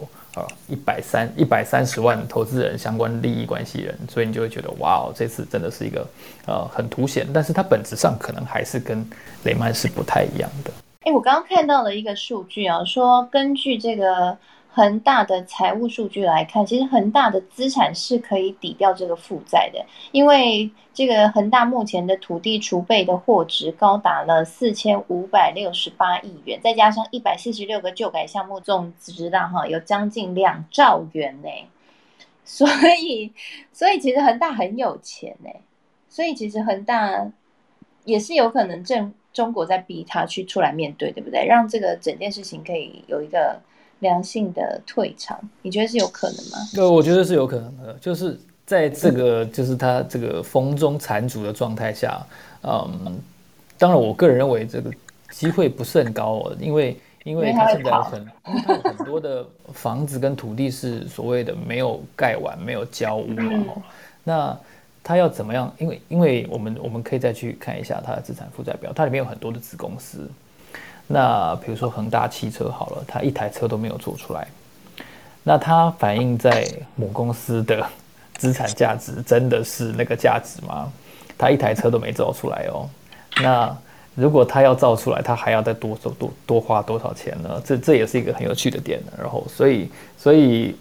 [0.67, 6.07] 一百三一百三十万投资人相关利益关系人，所以你就会觉得哇哦，这次真的是一个
[6.45, 9.07] 呃很凸显，但是它本质上可能还是跟
[9.43, 10.71] 雷曼是不太一样的。
[11.01, 14.37] 哎，我刚刚看到了一个数据啊，说根据这个。
[14.77, 31.49] 恒大的财务数据来看，其实恒大的资产是可以抵掉这个负债的，因为这个恒大目前的土地储备的货值高达了四千五百六十八亿元，再加上一百四十六个旧改项目总值啦，哈，有将近两兆元呢。
[32.45, 32.67] 所
[33.01, 33.33] 以
[33.73, 35.55] 所以其实恒大很有钱哎，
[36.07, 37.31] 所以其实恒大
[38.05, 41.47] 也是有可能正中国在逼他去出来面对，对不对？
[41.47, 43.59] 让这个整件事情可以有一个
[43.99, 46.57] 良性的退场，你觉得是有可能吗？
[46.73, 52.21] 对，我觉得是有可能的，就是在这个就是他这个风中残烛的状态下，
[52.63, 53.19] 嗯，
[53.77, 54.91] 当然我个人认为这个
[55.31, 58.27] 机会不是很高哦，因为因为他现在有很
[58.83, 63.29] 很多的房子跟土地是所谓的没有盖完、没有交屋
[63.67, 63.81] 哦，
[64.23, 64.57] 那。
[65.03, 65.73] 他要怎么样？
[65.77, 70.29] 因为，因为我们我们可以再去看一下他的资产负债表，它里面有很多的子公司。
[71.07, 74.47] 那比如说恒大汽车好了，它一台车都没有做出来。
[75.43, 77.83] 那它反映在母公司的
[78.35, 80.91] 资产价值真的是那个价值吗？
[81.37, 82.89] 它一台车都没造出来哦。
[83.41, 83.77] 那
[84.15, 87.61] 如果它要造出来，它还要再多多多多花多少钱呢？
[87.65, 89.01] 这这也是一个很有趣的点。
[89.17, 90.75] 然后，所以所以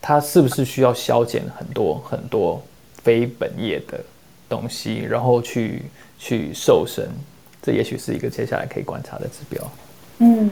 [0.00, 2.62] 它是不是需要削减很多很多？
[3.00, 3.98] 非本业的
[4.48, 5.84] 东西，然后去
[6.18, 7.08] 去瘦身，
[7.60, 9.62] 这也许是一个接下来可以观察的指标。
[10.18, 10.50] 嗯，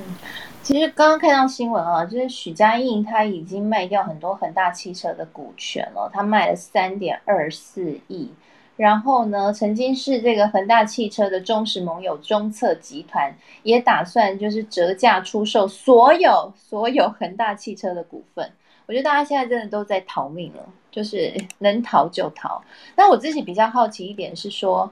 [0.62, 8.30] 其实刚刚看到新闻啊，就是许家印他已经卖掉很多恒大汽车的股权了，他卖了三点二四亿。
[8.76, 18.50] 然后呢，曾经是这个恒大汽车的忠实盟友中策集团也打算就是折价出售所有所有恒大汽车的股份。
[18.86, 20.62] 我觉得大家现在真的都在逃命了。
[20.96, 22.62] 就是能逃就逃。
[22.96, 24.90] 那我自己比较好奇一点是说，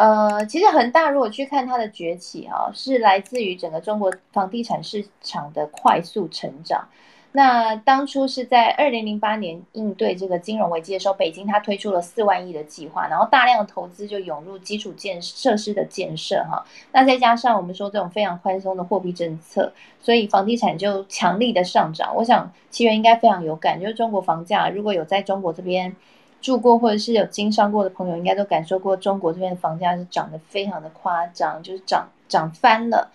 [0.00, 6.88] 呃，其实恒大如果去看它的崛起啊，是来自于整个中国房地产市场的快速成长。
[7.32, 16.64] 那当初是在二零零八年应对这个金融危机的时候，北京它推出了四万亿的计划，然后大量的投资就涌入基础建设施的建设哈。
[16.92, 22.16] 那再加上我们说这种非常宽松的货币政策，所以房地产就强力的上涨。
[22.16, 25.94] 我想七元应该非常有感，就是中国房价如果有在中国这边
[26.40, 33.10] 住过或者是有经商过的朋友，应该都感受过中国这边的房价是涨得非常的夸张，就是涨涨翻了。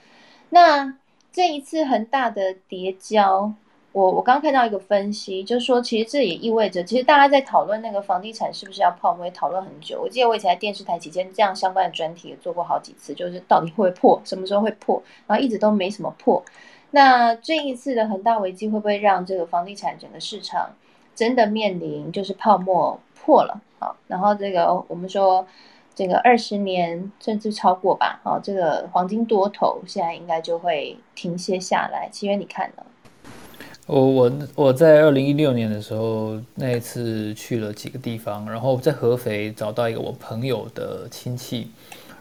[0.50, 0.98] 那
[1.32, 3.54] 这一次恒大的叠交。
[3.92, 10.02] 我我刚看到一个分析，就是说，其实这也意味着，其实大家在讨论那个房地产是不是要泡沫，也讨论很久。
[10.02, 16.44] 我记得我以前在电视台期间，这样相关的专题也做过好几次，就是到底会不会破，什么时候会破，然后一直都没什么破。
[16.92, 20.72] 那这一次的恒大危机会不会让这个房地产整个市场
[21.16, 23.60] 真的面临就是泡沫破了？
[23.80, 25.46] 好，然后这个我们说
[25.96, 32.08] 这个二十年甚至超过吧，好，这个黄金多头现在应该就会停歇下来。
[32.12, 32.84] 七月你看呢？
[33.88, 41.70] 我我我在二零一六年的时候，那一次去了几个地方，然后在合肥找到一个我朋友的亲戚，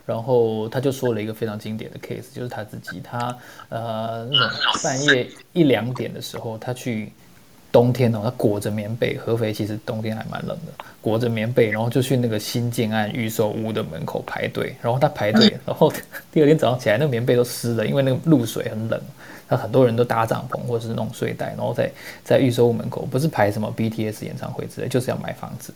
[0.05, 3.35] 然后他就说了一个非常经典的 case，就是他自己，他
[3.71, 7.11] 呃那种半夜一两点的时候，他去
[7.75, 15.93] 冬天哦，他裹着棉被，合肥其实冬天还蛮冷的，裹着棉被，然后就去那个新建案预售屋的门口排队，然后他排队，然后
[16.31, 19.01] 第二天早上起来，那个棉被都湿了，因为那个露水很冷。
[19.49, 21.91] 那很多人都搭帐篷或者是弄睡袋，然后在
[22.23, 25.75] 在预售屋门口，不是排什么 BTS 演唱会之类，就是要买房子。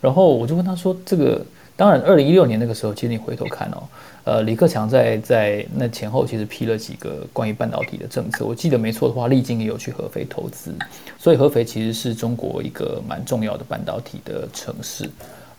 [0.00, 1.40] 然后我就问他说：“这个
[1.76, 3.84] 当然，二零一六年那个时候，其实你回头看哦，
[4.26, 8.44] 呃，李克强在在那前后其实批了几个关于半导体的政策。
[8.44, 10.74] 我记得没错的话，历经也有去合肥投资，
[11.16, 15.08] 所以合肥其实是中国一个蛮重要的半导体的城市。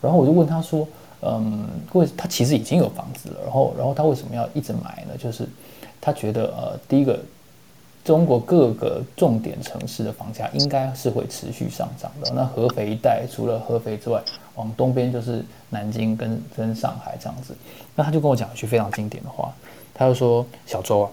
[0.02, 0.86] 然后我就问他说
[1.24, 5.16] ：“嗯，为他其实已经有房子了，然后然后他为什么要一直买呢？
[5.18, 5.48] 就是
[5.98, 7.18] 他觉得呃，第一个。”
[8.08, 12.32] 中国各个重点城市的房价应该是会持续上涨的。
[12.34, 14.18] 那合肥一带除了合肥之外，
[14.54, 17.54] 往东边就是南京跟跟上海这样子。
[17.94, 19.54] 那他就跟我讲一句非常经典的话，
[19.92, 21.10] 他就说：“小周啊，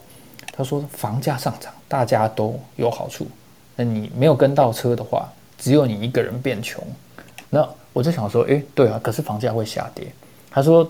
[0.54, 3.28] 他说房价上涨大家都有好处，
[3.76, 6.82] 那你没有跟到车的话，只有你一个人变穷。”
[7.52, 10.08] 那我就想说：“诶，对啊，可是房价会下跌。”
[10.50, 10.90] 他说：“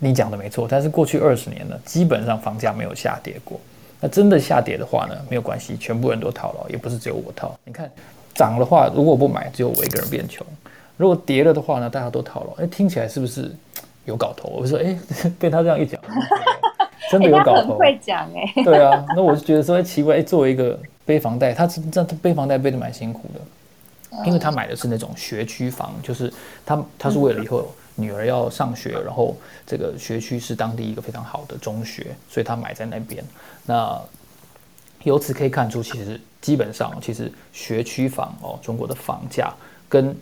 [0.00, 3.60] 你讲的没错，但是过去二十年呢，基本上房价没有下跌过。”
[4.04, 7.58] 那真的下跌的话呢，没有关系，全部人都套牢，也不是只有我套。
[7.64, 7.90] 你看，
[8.34, 10.44] 涨的话，如果我不买，只有我一个人变穷；
[10.98, 12.62] 如果跌了的话呢，大家都套牢。
[12.62, 13.50] 哎，听起来是不是
[14.04, 14.50] 有搞头？
[14.50, 14.94] 我说，哎，
[15.40, 15.98] 被他这样一讲，
[17.10, 17.78] 真的有搞头。
[17.78, 18.62] 会讲哎。
[18.62, 26.30] 对啊，那我就觉得说奇怪，哎，作为一个背房贷，他这他背房贷背的蛮辛苦的，因为他买的是那种学区房，就是
[26.66, 27.66] 他他是为了以后。
[27.96, 33.22] 女儿要上学，然后这个学区是当地一个非常好的中学，所以他买在那边。
[33.66, 34.00] 那
[35.02, 39.52] 由此可以看出，其实基本上，其实学区房哦，中国的房价
[39.88, 40.16] 跟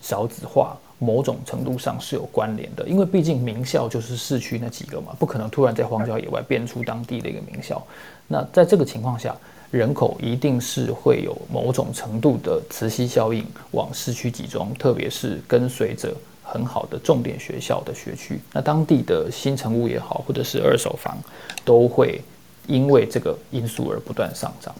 [0.00, 7.84] 少子化某种程度上是有关联的，因为毕竟名校就是市区那几个嘛，不可能突然在荒郊野外变出当地的一个名校。
[8.28, 9.36] 那在这个情况下，
[9.70, 21.16] 人口一定是会有某种程度的磁吸效应往市区集中，特别是跟随着很好的重点学校的学区，那当地的新城屋也好，或者是二手房，
[21.64, 22.20] 都会
[22.66, 24.74] 因为这个因素而不断上涨，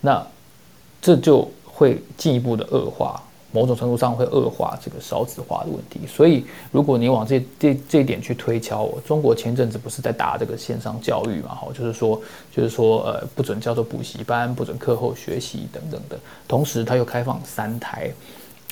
[0.00, 0.26] 那
[1.00, 3.22] 这就会进一步的恶化。
[3.52, 11.52] 某种程度上会恶化这个少子化的问题，所以如果你往这这这一点去推敲，中国前阵子不是在打这个线上教育嘛？
[11.56, 12.22] 哈，就是说，
[12.54, 18.12] 就是说，呃，不准叫做补习班，不准课后学习等等的，同时他又开放三台，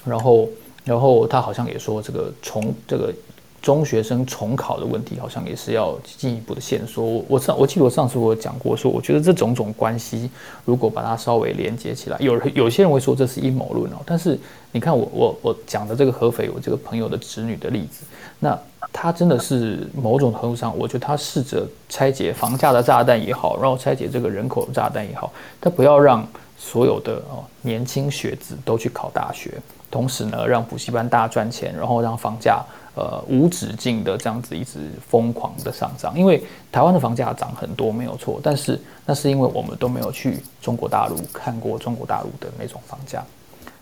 [0.05, 0.49] 然后，
[0.85, 3.13] 然后他好像也说这个从这个。
[3.61, 7.05] 中学生重考的问题好像也是要进一步的线索。
[7.05, 10.31] 我我上我记得我上次我讲过，说我觉得这种种关系，
[10.65, 13.97] 如果把它稍微连接起来，有人有些人会说这是阴谋论哦。
[14.07, 14.39] 但是
[14.71, 18.05] 你看我我我讲的这个合肥我这个朋友的侄女的例子，
[18.39, 18.59] 那
[18.93, 29.53] 他真的是某种程度上，我觉得他试着拆解房价的炸弹也好，然后拆解这个人口的炸弹也好，他不要让所有的哦年轻学子都去考大学，
[29.91, 32.65] 同时呢让补习班大赚钱，然后让房价。
[32.95, 43.25] 呃，无止境的这样子一直疯狂的上涨，因为台湾的房价涨很多没有错，但是那是因为我们都没有去中国大陆看过中国大陆的那种房价，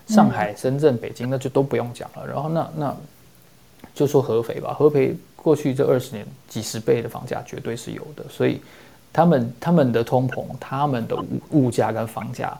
[0.05, 2.27] 上海、深圳、北京那就都不用讲了。
[2.27, 2.95] 然后那那
[3.95, 8.61] 就说合肥吧，合肥过去这二十年几十倍的房价绝对是有的，所以
[9.11, 12.55] 他们他们的通膨、他们的物物价跟房价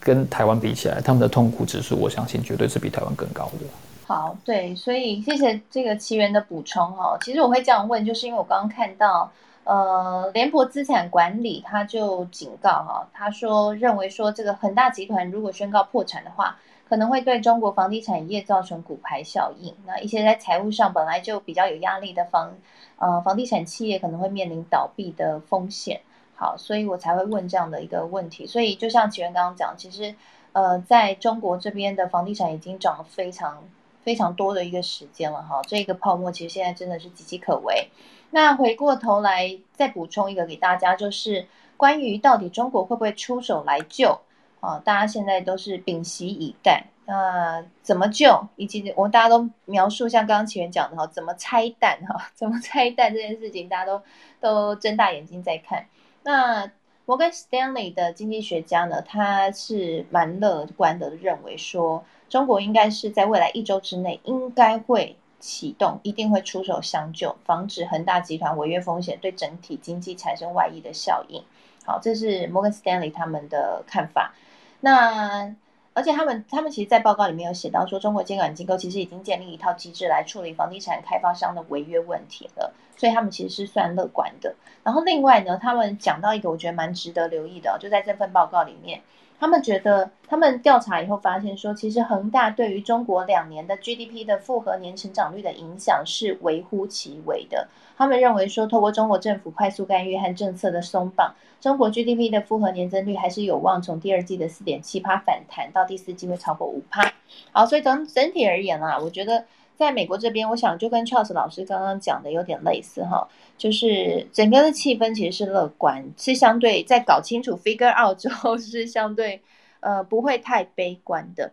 [0.00, 3.66] 跟台湾比起来，他们的痛苦指数，我相信绝对是比台湾更高的。
[4.06, 7.18] 好，对，所以谢谢这个奇缘的补充哈。
[7.20, 9.30] 其实我会这样问，就是因为我刚刚看到，
[9.64, 16.56] 呃，联博资产管理他就警告哈，他说认为说这个恒大集团如果宣告破产的话，
[16.88, 19.74] 可能会对中国房地产业造成骨牌效应。
[19.84, 22.50] 那一些在财务上本来就比较有压力的房，
[22.96, 26.00] 呃，房地产企业可能会面临倒闭的风险。
[26.38, 28.46] 好，所以我才会问这样的一个问题。
[28.46, 30.14] 所以就像奇缘刚刚讲，其实
[30.52, 33.64] 呃，在中国这边的房地产已经涨了非常。
[34.00, 37.90] 非常多的一个时间了哈，这个泡沫其实现在真的是岌岌可危。
[38.30, 41.46] 那回过头来再补充一个给大家，就是
[41.76, 44.18] 关于到底中国会不会出手来救
[44.60, 44.80] 啊？
[44.82, 46.86] 大家现在都是屏息以待。
[47.04, 48.48] 那怎么救？
[48.56, 52.28] 以及我们大家都描述像刚刚前面讲的哈，怎么拆弹哈？
[52.34, 54.00] 怎么拆弹这件事情，大家都
[54.40, 55.84] 都睁大眼睛在看。
[56.28, 56.70] 那
[57.06, 62.04] 摩根斯丹利的经济学家呢，他是蛮乐观的，认为说。
[62.28, 71.42] 中国应该是在未来一周之内应该会启动，一定会出手相救，防止恒大集团违约风险对整体经济产生外溢的效应。
[71.86, 74.34] 好，这是摩根斯丹利他们的看法。
[74.80, 75.54] 那
[75.94, 84.54] 而且他们他们其实，在报告里面有写到说，中国监管机构其实已经建立一套机制来处理房地产开发商的违约问题了，所以他们其实是算乐观的。
[84.84, 89.00] 然后另外呢，他们讲到一个我觉得蛮值得留意的，就在这份报告里面。
[89.40, 97.68] 他们觉得，他们调查以后发现说，其实恒大对于中国两年的 GDP 的复合年成长率的影响是微乎其微的。
[97.96, 107.12] 他们认为说，透过中国政府快速干预和政策的松绑，中国 GDP 的复合年增率还是有望从第二季的四点七趴反弹到第四季会超过五趴。
[107.52, 109.44] 好，所以整整体而言啊，我觉得。
[109.78, 119.40] 在美国这边，我想就跟 Charles 老师刚刚讲的有点类似哈，就是整个的气氛其实是乐观，是相对在搞清楚 figure out 之后是相对
[119.78, 121.52] 呃不会太悲观的。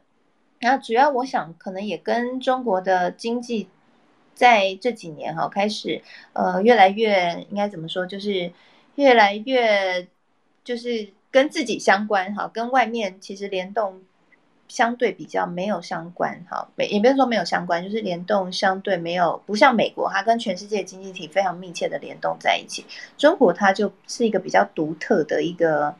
[0.59, 3.67] 那主要我想可能也跟中国的经济
[4.33, 6.01] 在这几年哈开始
[6.33, 8.51] 呃越来越应该怎么说，就是
[8.95, 10.07] 越来越
[10.63, 14.01] 就是跟自己相关哈，跟外面其实联动。
[14.67, 22.85] 相对比较没有相关，哈，没也不是说没有相关，就是联动相对没有，不像美国，它跟全世界经济体非常密切的联动在一起。
[23.17, 25.95] 中国它就是一个比较独特的一个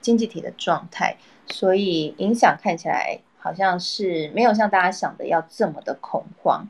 [0.00, 6.68] 经济体的状态，所以影响看起来好像是没有像大家想的要这么的恐慌。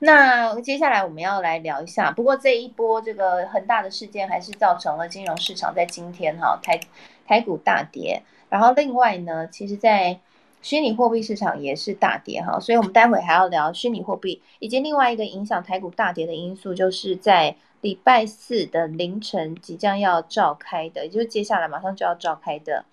[0.00, 6.78] 那接下来我们要来聊一下，不过这一波这个很大的事件还是造成了金融市场在今天哈台
[7.26, 10.20] 台股大跌，然后另外呢，其实在
[10.60, 22.84] 虚拟货币市场也是大跌哈，所以我们待会还要聊虚拟货币，以及另外一个影响台股大跌的因素，就是在礼拜四的凌晨即将要召开的，也就是接下来马上就要召开的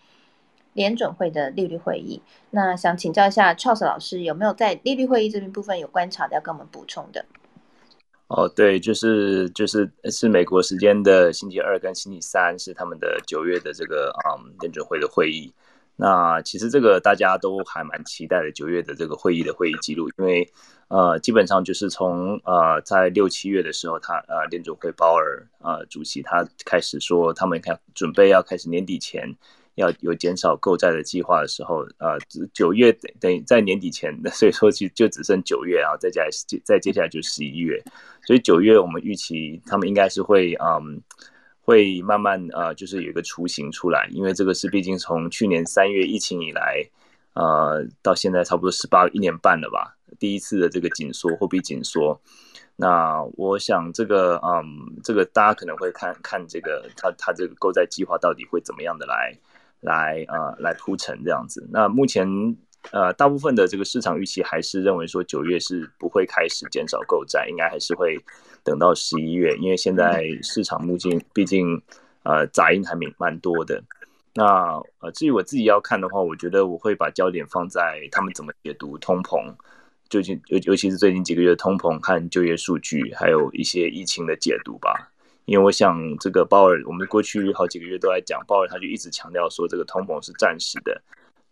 [0.73, 2.21] 联准会的利率会议。
[2.51, 7.25] 那想请教一下 Charles 老师，有没有在利率会议这边部分有观察的要跟我们补充的？
[8.28, 15.51] 哦，对，就是就是是美国时间的星期二跟星期三是他们的九月的这个嗯联准会的会议。
[15.98, 20.48] 那其实这个大家都还蛮期待的，九月的这个会议的会议记录，因为
[20.89, 29.34] 呃，基本上就是从呃在六七月的时候，他呃联准会鲍尔呃主席他开始说，他们看准备要开始年底前
[29.76, 32.20] 要有减少购债的计划的时候，呃，
[32.54, 36.24] 九月等等于在年底前， 所以说就就只剩九月啊，再加
[36.64, 37.82] 再接下来就十一月，
[38.28, 41.02] 所以九月我们预期他们应该是会嗯
[41.66, 46.88] 会慢慢呃就是有一个雏形出来，因为这个是毕竟从去年三月疫情以来，
[47.34, 52.22] 呃到现在差不多十八一年半了吧，第一次的这个紧缩货币紧缩。
[52.78, 54.63] 那我想这个，嗯，
[55.03, 59.34] 这个大家可能会看看这个，它它这个购债计划到底会怎么样的来，
[59.82, 61.68] 来呃来铺陈这样子。
[61.72, 62.28] 那目前
[62.92, 68.18] 呃大部分的这个市场预期还是认为说九月是不会开始减少购债，应该还是会
[68.64, 71.82] 等到十一月，因为现在市场目前毕竟
[72.24, 73.84] 呃杂音还蛮蛮多的。
[74.34, 79.54] 那呃至于我自己要看的话，我觉得我会把焦点放在他们怎么解读通膨。
[80.10, 85.12] 最近尤尤其是最近几个月的通膨和就业数据，还有一些疫情的解读吧。
[85.46, 91.00] 因为我想，这个鲍尔，我们过去好几个月都在讲，鲍尔他就一直强调说，这个通膨是暂时的。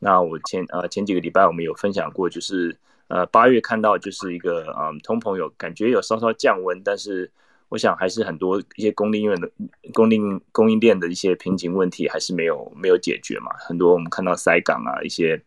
[0.04, 2.78] 那我前呃前几个礼拜我们有分享过，就是
[3.08, 7.32] 呃八月看到就是一个嗯通膨有感觉有稍稍降温，但是
[7.70, 9.50] 我想还是很多一些供应链的
[9.94, 13.52] 供应供应链的一些瓶颈问题还是没有没有解决嘛。
[13.58, 15.42] 很多我们看到塞港啊，一些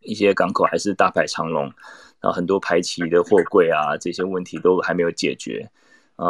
[0.00, 1.72] 一些港口还是大排长龙。
[2.22, 5.66] 然后很多排期的货柜啊，这些问题都还没有解决，
[6.18, 6.28] 嗯，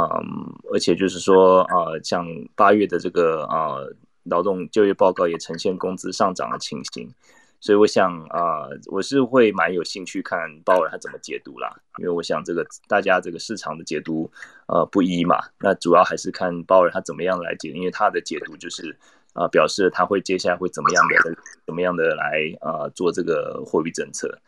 [0.72, 2.24] 而且就是说，呃，像
[2.55, 3.92] 八月的这个呃
[4.22, 7.12] 劳动就业报告也呈现工资上涨的情形，
[7.61, 14.30] 所以我想啊，我是会蛮有兴趣看鲍尔他怎么解读啦，因为我想这个大家这个市场的解读
[14.66, 18.96] 呃不一嘛，那主要还是看鲍尔他怎么样来解，因为他的解读就是
[19.34, 21.36] 啊表示他会接下来会怎么样的
[21.66, 24.38] 怎么样的来啊做这个货币政策，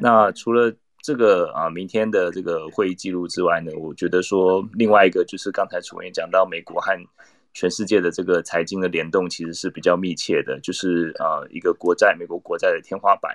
[0.00, 0.74] 那除了。
[1.02, 6.98] 这个啊，明天的这个会议记录之外呢，我觉得说另外一个就是刚才楚文也讲到，美国和
[7.56, 13.34] 全世界的这个财经的联动其实是比较密切的，就是啊一个国债，美国国债的天花板。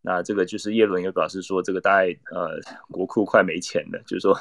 [0.00, 2.58] 那这个就是耶伦又表示说，这个大概呃
[2.90, 4.34] 国库快没钱了，就是说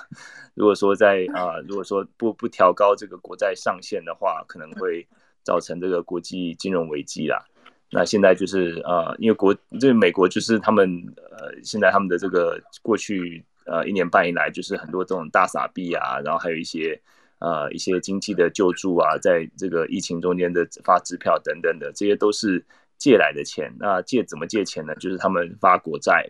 [0.53, 5.05] 如果说在啊如果说不不调高这个国债上限的话，可能会
[5.43, 7.43] 造成这个国际金融危机啦。
[7.91, 16.97] 那现在就是呃，因为国这美国就是他们呃，现在他们的这个过去呃一年半以来，就是很多这种大傻币啊，然后还有一些
[17.39, 22.63] 呃一些经济的救助啊，在这个疫情中间的发支票等等的，这些都是
[22.97, 23.73] 借来的钱。
[23.79, 24.93] 那借怎么借钱呢？
[24.95, 26.29] 就是他们发国债。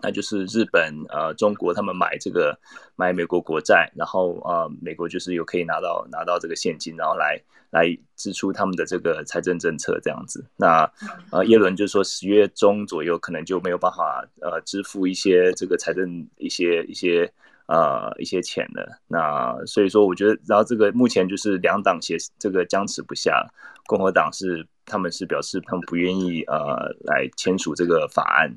[0.00, 2.56] 那就是日本、呃，中国他们买这个
[2.94, 7.36] 买美国国债，然后呃，美国就是有可以拿到拿到这个现金，然后来
[7.70, 10.46] 来支出他们的这个财政政策这样子。
[10.56, 10.88] 那
[11.32, 17.28] 呃，耶伦就说十月中左右可能就没有办法呃支付一些这个财政一些一些
[17.68, 18.98] 呃一些钱的。
[19.06, 23.46] 那所以说，我觉得然后这个目前就是两党协这个僵持不下，
[23.86, 28.52] 共和党是他们是表示他们不愿意呃来签署这个法案。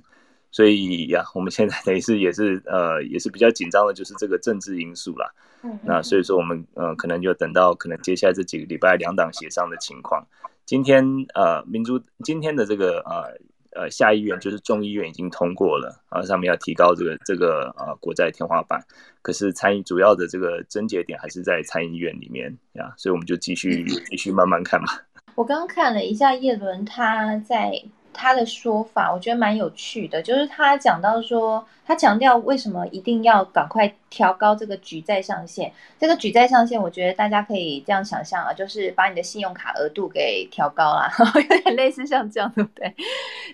[0.54, 5.32] 所以呀，我们现在等于是也是呃，也是比较紧张的，就是这个政治因素啦。
[5.64, 10.28] 嗯，那所以说我们呃，可能就等到可能接下来这几个礼拜两党协商的情况。
[10.66, 11.06] 今天
[11.36, 13.32] 呃，民主今天的这个呃
[13.76, 18.84] 呃下议院就是众议院已经通过了啊，上面要提高这个这个啊国债天花板。
[19.22, 25.04] 可是参议主要的这个症结点还是在参议院里面呀，所以我们就继续继续慢慢看吧。
[25.36, 27.72] 我刚刚看了一下叶伦他在。
[28.14, 35.72] 他的说法我觉得蛮有趣的，就是他讲到说，他强调为什么一定要赶快调高这个举债上限。
[35.98, 42.94] 这个举债上限，我觉得大家可以这样想象啊，就是把你的信用卡额度给调高啦， 有点类似像这样，对不对？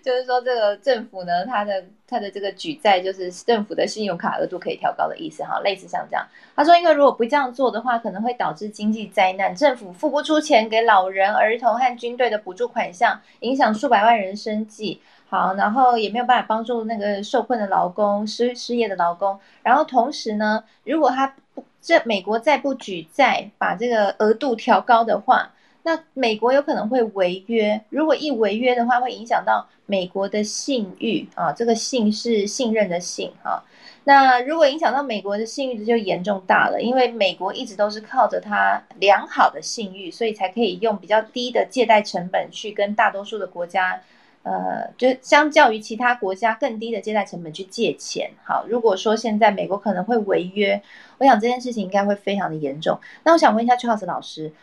[0.03, 6.25] 就是说这个政府呢，它的它的这个举债就是政府的信用卡额度可以调高的意思哈，类似像这样。
[6.55, 14.99] 他说，因为如果不这样做的话，可能会导致经济灾难，政府付不出钱给老人、儿童和军队的补助款项，影响数百万人生计。
[15.29, 19.37] 好，然后也没有办法帮助那个受困的劳工、失失业的劳工。
[19.61, 25.51] 然后同时呢，如果他不这美国再不举债，把这个额度调高的话，
[25.83, 27.81] 那美国有可能会违约。
[27.89, 31.51] 如果一违约的话，会影响到美国的信誉啊。
[31.51, 33.61] 这个信是信任的信哈。
[34.05, 36.81] 那如果影响到美国的信誉，就严重大了。
[36.81, 44.01] 因为美国一直都是靠着它良好的信誉，所以才可以用比较低的借贷成本去跟大多数的国家。
[44.43, 50.81] 呃，就相较于其他国家更低的借贷成本去借钱，好，如果说现在美国可能会违约，
[51.17, 52.97] 我想这件事情应该会非常的严重。
[53.23, 54.53] 那我想问一下 Charles 老师，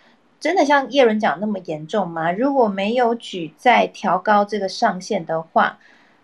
[0.41, 2.33] 真的像叶伦讲那么严重吗？
[2.33, 5.79] 如果没有举债调高这个上限的话，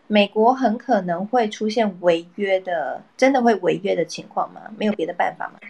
[0.07, 4.63] 美国很可能会出现违约的，真的会违约的情况吗？
[4.79, 5.61] 没有别的办法吗？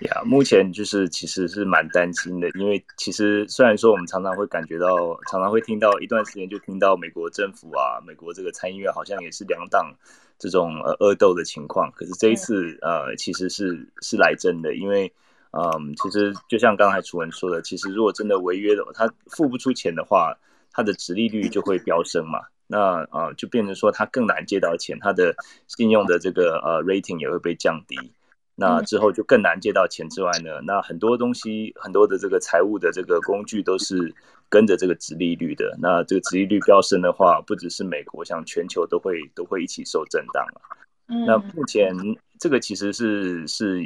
[0.00, 9.94] 呀，目前就是其实是蛮担心的，因为其实虽然说我们常常会感觉到，常常会听到一段时间就听到美国政府啊，美国这个参议院好像也是两党
[10.38, 11.90] 这种呃恶斗的情况。
[11.92, 15.10] 可是这一次呃其实是是来真的，因为
[15.52, 20.36] 嗯其实就像刚才楚文说的，其实如果真的违约的，他付不出钱的话，
[20.72, 22.40] 他的值利率就会飙升嘛。
[22.66, 25.36] 那啊就变成说他更难借到钱，他的
[25.68, 27.96] 信用的这个呃 rating 也会被降低。
[28.56, 34.14] 那之后就更难借到钱之外呢，那很多东西很多的这个财务的这个工具都是
[34.48, 35.76] 跟着这个殖利率的。
[35.80, 40.60] 那这个殖利率飙升的话，不只是美国，像全球都会都会一起受震荡了。
[41.26, 41.92] 那目前
[42.38, 43.82] 这个其实是是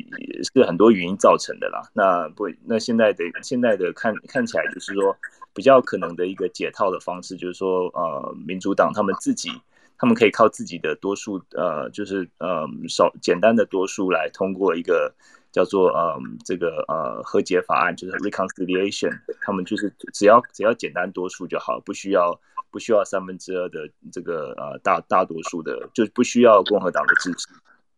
[0.54, 1.80] 是很多原因造成的啦。
[1.94, 5.16] 那不，那现在的现在的看看起来就是说
[5.54, 9.50] 比较可能的一个解套的方式，就是说呃，民主党他们自己。
[9.98, 15.12] 他们可以靠自己的多数，呃，就是呃少简单的多数来通过一个
[15.50, 19.10] 叫做呃这个呃和解法案，就是 reconciliation。
[19.40, 22.40] 他们就是只要只要简单多数就好，不需要
[22.70, 27.48] 不需要三分之二的这个呃大大多数的，就不需要共和党的支持。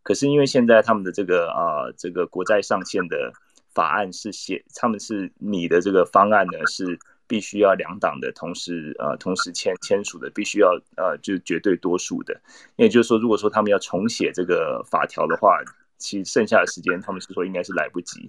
[0.03, 3.31] 可是因为现在他们的这个啊这个国债上限的
[3.75, 6.99] 法案是写，他们是你的这个方案呢是。
[7.31, 12.41] 必须要两党的同时呃同时签签署的，必须要呃就绝对多数的。
[12.75, 15.63] 也就是说，如果说他们要重写这个法条的话，
[15.97, 18.29] 其实剩下的时间他们是说应该是来不及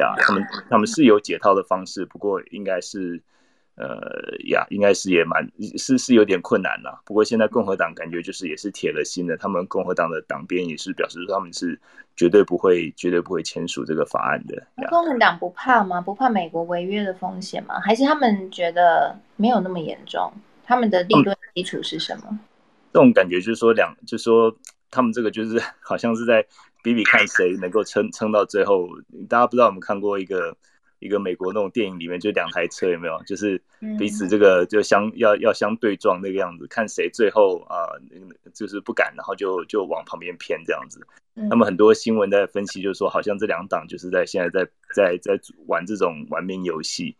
[0.00, 0.16] 呀。
[0.18, 3.22] 他们他们是有解套的方式，不过应该是。
[3.82, 3.98] 呃
[4.48, 5.44] 呀，应该是也蛮
[5.76, 7.02] 是是有点困难了。
[7.04, 11.76] 不过现在共和党感觉就是也是铁了心的，他们共和党的党鞭也是表示说他们是
[12.14, 14.64] 绝对不会绝对不会签署这个法案的。
[14.88, 16.00] 共和党不怕吗？
[16.00, 17.80] 不怕美国违约的风险吗？
[17.80, 20.32] 还是他们觉得没有那么严重？
[20.64, 22.38] 他们的理论基础是什么？
[22.92, 24.56] 这种感觉就是说两，就是说
[24.92, 26.46] 他们这个就是 好像是在
[26.84, 28.86] 比比看谁能够撑撑到最后。
[29.28, 30.56] 大家不知道有没有看过一个？
[31.02, 33.20] 一个美国那种电影里面就两台车有没有？
[33.26, 33.60] 就是
[33.98, 37.90] 彼此这个就相要要相对撞那个样子，看谁最后啊
[38.54, 41.04] 就是不敢，然后就就往旁边偏这样子。
[41.34, 47.16] 那么很多新闻在分析，就是说好像这两党就是在现在在在在玩这种玩命游戏。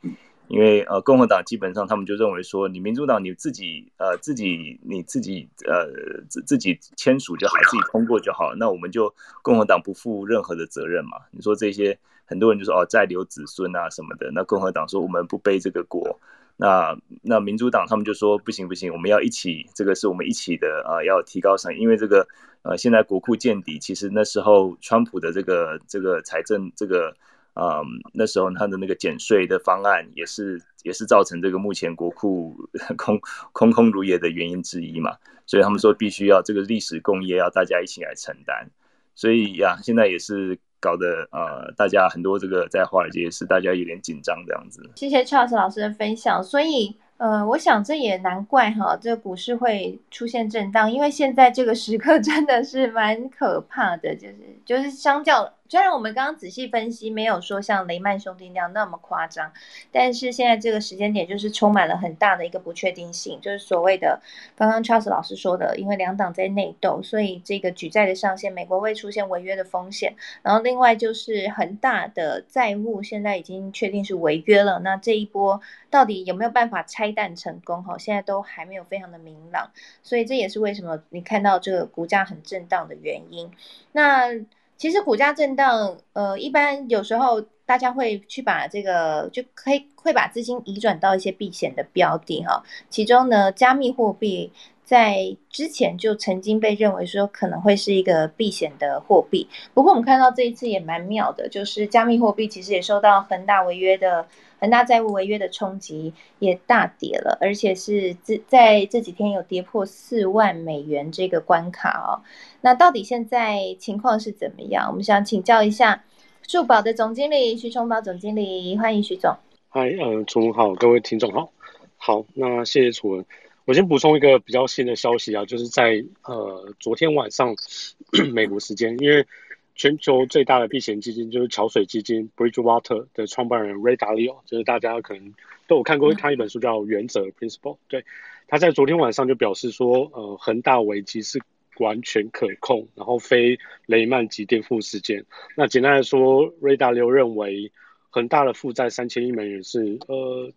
[0.48, 5.88] 因为呃共和党基本上他们就认为说，你民主党你自己呃自己你自己呃
[6.28, 9.12] 自自己签署就好，自己通过就好，那我们就
[9.42, 11.18] 共和党不负任何的责任嘛。
[11.32, 11.98] 你说这些。
[12.24, 14.30] 很多人就说哦，再留子孙啊什么的。
[14.32, 16.20] 那共和党说我们不背这个锅。
[16.56, 22.26] 那那民主党他们就说不行不行，我们要一起，这个是我们一起的啊，要提高上，因为这个
[22.62, 27.16] 呃现在国库见底，其实那时候川普的这个这个财政这个
[27.54, 27.80] 啊
[28.12, 32.54] 那时候他的那个减税的方案也是也是造成这个目前国库
[32.96, 33.20] 空
[33.52, 35.16] 空空如也的原因之一嘛。
[35.46, 38.70] 所以他们说必须要这个历史工业要大家一起来承担。
[39.14, 40.58] 所以呀，现在也是。
[40.82, 44.82] 搞得呃，大家很多这个在华尔街是大家有点紧张这样子。
[44.96, 55.54] 谢谢 Charles 老师的分享，所以呃，我想这也难怪哈，这股市会出现震荡，因为现在这个时刻真的是蛮可怕的，就是就是相较。
[55.72, 59.50] 虽然我们刚刚仔细分析，没有说像雷曼兄弟那样那么夸张，
[59.90, 64.20] 但是现在这个时间点就是充满了很大的一个不确定性，就是所谓的
[64.54, 70.14] 刚刚 Charles 老师说的，因为两党在内斗，所以这个举债的上限，美国会出现违约的风险。
[70.42, 75.58] 然后另外就是很大的债务现在已经确定是违约了，那这一波
[75.88, 77.82] 到底有没有办法拆弹成功？
[77.82, 79.70] 哈，现在都还没有非常的明朗，
[80.02, 83.50] 所以这也是为什么你看到这个股价很震荡的原因。
[83.92, 84.34] 那
[84.82, 87.40] 其实股价震荡，呃，一般有时候
[87.72, 94.52] 大家会去把这个就可以会把资金移转到一些避险的标的哈，其中呢，加密货币
[94.84, 104.26] 在之前就曾经被认为说可能会是一个避险的货币，不过我们看到这一次也蛮妙的，就是加密货币其实也受到恒大违约的。
[104.60, 112.22] 恒大债务违约的冲击也大跌了，而且是这在这几天有跌破四万美元这个关卡哦。
[112.60, 114.86] 那到底现在情况是怎么样？
[114.88, 116.04] 我们想请教一下
[116.46, 119.34] 树宝的总经理徐崇宝总经理，欢迎徐总。
[119.68, 121.50] 嗨，呃，楚文好，各位听众好。
[121.96, 123.24] 好，那谢谢楚文。
[123.64, 127.54] 我先补充一个比较新的消息啊，就是在呃昨天晚上
[128.34, 129.26] 美国时间，因为。
[129.74, 135.32] 全球最大的避险基金就是桥水基金 Bridgewater 的创办人 Ray Dalio，就是大家可能
[135.66, 137.78] 都有看过他一本书叫《原则》（Principle）。
[137.88, 138.04] 对，
[138.46, 141.40] 他在昨天晚上就表示说，呃，恒大危机是
[141.78, 145.24] 完全可控，然后非雷曼级颠覆事件。
[145.56, 147.72] 那简单来说，Ray Dalio 认为
[148.10, 150.52] 恒大的负债三千亿美元是呃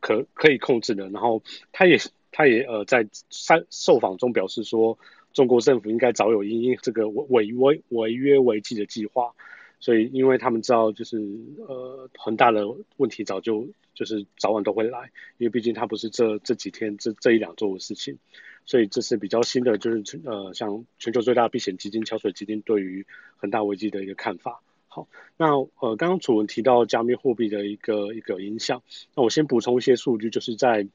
[0.00, 1.08] 可可以控制的。
[1.10, 1.42] 然后
[1.72, 1.98] 他也
[2.32, 4.98] 他也呃在三受访中表示说。
[5.32, 9.32] 中国政府应该早有因这个违违违约违纪的计划。
[9.78, 11.18] 所以因为他们知道就是
[11.68, 18.18] 呃恒大的问题早就就是早晚都会来，因为毕竟它不是这这几天这这一两周的事情，
[18.66, 23.06] 所以这是比较新的，就是呃像全球最大避险基金桥水基金对于
[23.36, 24.62] 恒大危机的一个看法。
[24.88, 28.82] 好，那呃刚刚楚文提到加密货币的一个一个影响，
[29.14, 30.86] 那我先补充一些数据，就是在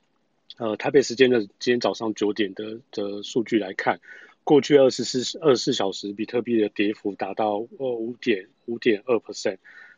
[0.57, 3.99] 呃台北时间的今天早上九点的的数据来看。
[4.43, 9.57] 过去二十四二十四小时，比特币的跌幅达到呃五点五点二 percent。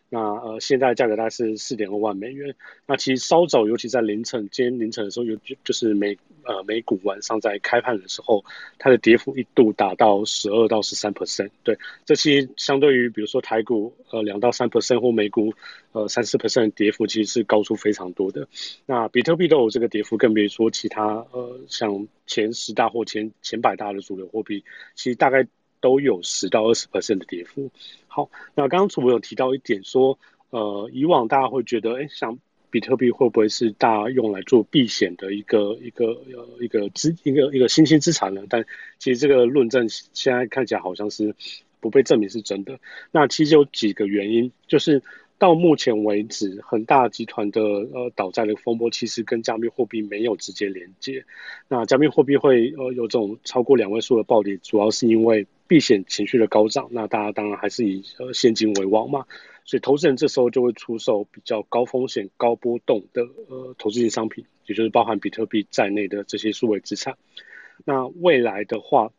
[0.10, 2.55] 那呃，现在价格大概是四点二万美元。
[2.86, 8.45] 那其实稍早，尤其在凌晨，今天凌晨的时候，有就是美呃美股晚上在开盘的时候，
[8.80, 11.49] 它的跌幅一度达到十二到十三 percent。
[11.64, 15.53] 对，这些相对于比如说台股呃两到三 percent 或美股
[15.91, 18.47] 呃三四 percent 的跌幅，其实是高出非常多的。
[18.86, 24.64] 那比特币都有这个跌幅，更别说其他呃像前十大或前前百大的主流货币，
[24.95, 25.45] 其实大概。
[25.80, 27.69] 都有十到二十 percent 的跌幅。
[28.07, 30.17] 好，那刚刚楚博有提到一点，说
[30.49, 32.38] 呃，以往大家会觉得，哎，像
[32.69, 38.43] 比特币会不会是大家用来做避险的一个一个呃一个资一个一个新兴资产呢？
[38.49, 38.65] 但
[38.99, 41.36] 其实这个论证现在看起来好像是
[41.80, 42.80] 不被证明是真的。
[43.11, 45.01] 那其实有几个原因，就是。
[45.39, 51.25] 到目前为止，恒大集团的呃倒债的风波其实跟加密货币没有直接连接。
[51.67, 56.88] 那加密货币会呃有这种超过两位数的暴跌，主要是因为避险情绪的高涨。
[56.91, 59.25] 那大家当然还是以呃现金为王嘛，
[59.63, 67.15] 所以投资人这时候就会出售比较高风险、高波动的呃投资性商品，也就是包含比特币在内的这些数位资产。
[67.85, 69.11] 那未来的话，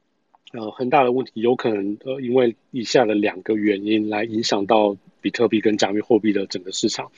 [0.52, 4.96] 呃，很大的问题有可能呃因为以下的两个原因来影响到。
[5.20, 7.10] 比特币跟加密货币的整个市场，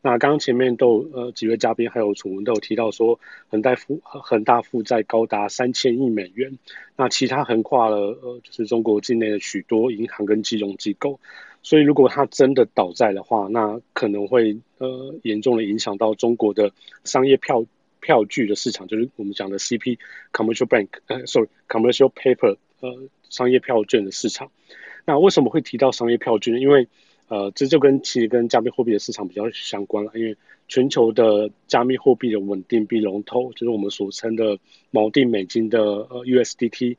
[0.00, 3.18] 那刚刚前面都呃几位嘉宾还有楚文都有提到说，
[3.48, 6.56] 恒大负恒大负债高达三千亿美元，
[6.96, 11.18] 那其他横跨了呃就是中国境内的许多银行跟金融机构，
[11.64, 16.70] 所以如果它真的倒债的话，那可能会呃严重的影响到中国的
[17.02, 17.66] 商业票
[18.00, 19.98] 票据的市场，就是我们讲的 CP
[20.32, 24.50] commercial bank 呃 sorry commercial paper 呃商业票券的市场。
[25.04, 26.60] 那为什么会提到商业票券？
[26.60, 26.88] 因为
[27.28, 34.58] 呃，这就跟其实跟加密货币的市场比较相关了，因为全球的加密货币的稳定币龙头，就是我们所称的
[34.90, 36.96] 锚定美金的呃 USDT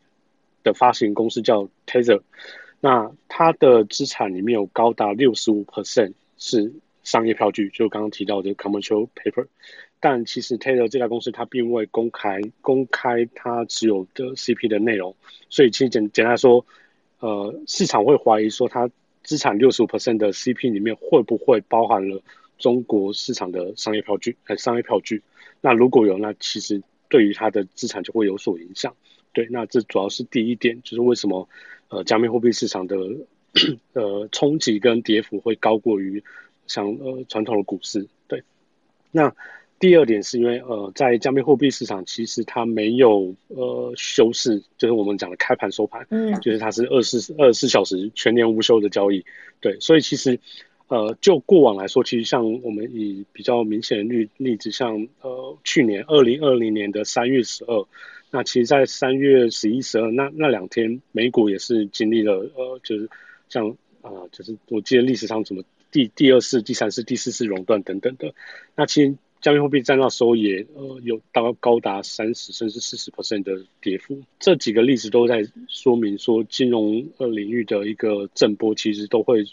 [0.64, 2.22] 的发行公司叫 Tether，
[2.80, 6.74] 那它的资产里面有高达六十五 percent 是
[7.04, 9.47] 商业票据，就刚刚提到的 commercial paper，
[10.00, 15.16] 但其实 Taylor 这家公司它并未公开公开它持有的 CP 的内容，
[15.50, 16.66] 所以其实简简单说，
[17.20, 18.89] 呃，市场会怀疑说它。
[19.22, 22.24] 资产六十五 percent 的 CP 里面会不会包含了
[22.58, 24.38] 中国市场的商业票据？
[24.47, 25.22] 呃，商业票据？
[25.62, 28.95] 那如果有，那其实对于它的资产就会有所影响。
[29.34, 31.47] 对，那这主要是第一点，就是为什么
[31.89, 32.95] 呃加密货币市场的
[33.93, 36.24] 呃冲击跟跌幅会高过于
[36.70, 38.08] 像呃传统的股市？
[38.30, 38.42] 对，
[39.12, 39.36] 那。
[39.82, 49.24] 第二点是因为，呃，在加密货币市场，其实它没有呃休市，就是我们讲的开盘收盘，嗯，就是它是二十二十四小时全年无休的交易，
[49.62, 50.38] 对，所以其实，
[50.90, 57.86] 呃，就过往来说，其实像我们以比较明显的例例子，像呃去年二零二零年的三月十二，
[58.32, 63.10] 那其实在三月十一、十二那那两天，美股也是经历了呃，就是
[63.48, 63.70] 像
[64.02, 68.34] 啊，就是我记得历史上怎么第第二次、第三次、第四次熔断等等的，
[68.76, 69.16] 那其实。
[69.42, 79.46] 加密货币在那时候也呃有到高达三十甚至四十 percent 的跌幅，这几个例子都在说明说金融呃领域的一个震波其实都会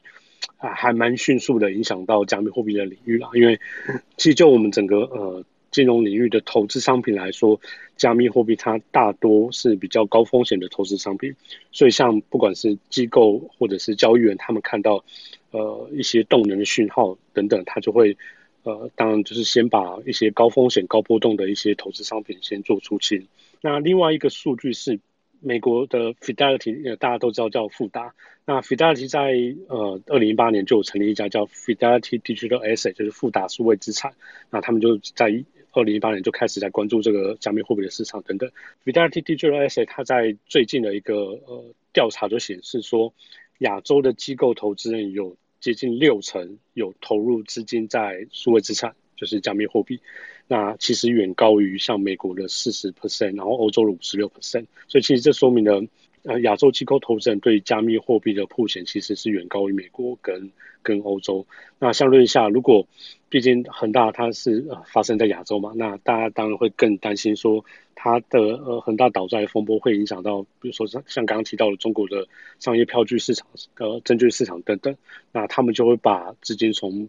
[0.57, 3.31] 啊还蛮迅速的影响到加密货币的领域啦。
[3.35, 3.61] 因为
[4.17, 7.61] 其实就我们整个呃金融领域的投资商品来说，
[7.97, 11.37] 加密货币它大多是比较高风险的投资商品，
[11.71, 15.05] 所以像不管是机构或者是交易员，他们看到
[15.51, 18.17] 呃一些动能的讯号等等，他就会。
[18.63, 23.29] 呃，当然就是先把一些高风险、高波动的一些投资商品先做出清。
[23.61, 24.99] 那另外一个数据是
[25.39, 28.13] 美国的 Fidelity，呃，大家都知道叫富达。
[28.45, 29.37] 那 Fidelity 在
[29.69, 34.15] 呃二零一八年就成立一家叫 Fidelity Digital Asset，就是富达数位资产。
[34.51, 38.51] 那他们就在二零一八年就开始在关注这个加密货币的市场等等。
[38.85, 41.15] Fidelity Digital Asset 它在最近的一个
[41.47, 43.15] 呃调查就显示说，
[43.59, 45.37] 亚洲的机构投资人有。
[45.59, 49.99] 接近六成有投入资金在数位资产，就是加密货币。
[50.47, 54.67] 那其实远高于像美国的四十 percent，然后欧洲的五十六 percent。
[54.87, 55.83] 所以其实这说明了，
[56.27, 60.51] 呃亚洲机构投资人对加密货币的铺险其实是远高于美国跟
[60.83, 61.47] 跟欧洲。
[61.79, 62.87] 那相对下，如果
[63.29, 67.65] 毕竟恒大它是呃发生在亚洲嘛，那大家当然会更担心说
[67.95, 72.27] 它的呃恒大倒债风波会影响到，比如说像像刚刚提到的中国的
[72.59, 73.47] 商业票据市场、
[73.79, 74.97] 呃证券市场等等，
[75.33, 77.09] 那他们就会把资金从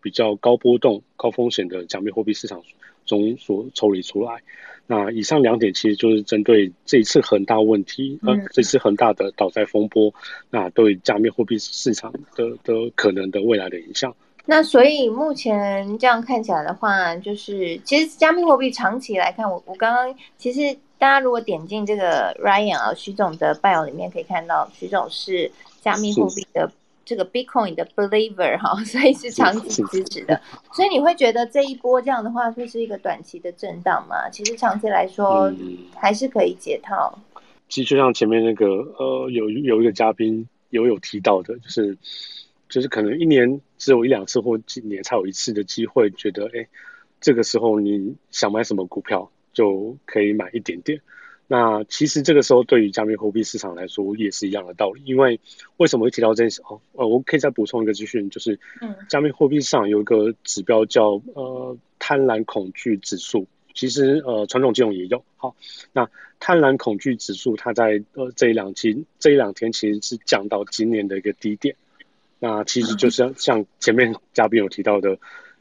[0.00, 2.62] 比较高波动、高风险的加密货币市场
[3.04, 4.42] 中所抽离出来。
[4.90, 10.12] 那以上两点其实就是针对这一次恒大问题，呃，这次恒大的倒债风波，
[10.48, 14.14] 那对加密货币市场的的可能的未来的影响。
[14.46, 26.72] 那所以目前这样看起来的话，就是其实加密货币长期来看，我我刚刚其实大家如果点进这个 Ryan 啊徐总的 bio 里面可以看到，徐总是加密货币的。
[27.08, 30.38] 这个 Bitcoin 的 believer 哈， 所以是长期支持的。
[30.74, 34.28] 所以你会觉得这一波这样的话会是一个短期的震荡吗？
[34.28, 35.50] 其实长期来说
[35.96, 37.18] 还是可以解套。
[37.70, 38.66] 其实就像前面那个
[38.98, 41.96] 呃，有有一个嘉宾有有提到的，就是
[42.68, 46.68] 就是可能一年只有一两次或几年才有一次的机会，觉得哎，
[47.22, 51.00] 这个时候你想买什么股票就可以买一点点。
[51.50, 55.40] 那其实这个时候对于加密货币市场来说也是一样的道理，因为
[55.78, 56.60] 为什么会提到这件事？
[56.68, 65.24] 哦，呃，我可以再补充一个资讯，就是，嗯，加密货币市场有一个指标叫呃贪婪恐惧指数，其实呃传统金融也有。
[65.38, 65.56] 好，
[65.94, 66.06] 那
[66.38, 71.74] 贪婪恐惧指数它在呃这一两期这一两天其实是降到今年的一个低点，
[72.40, 75.18] 那其实就是像前面嘉宾有提到的，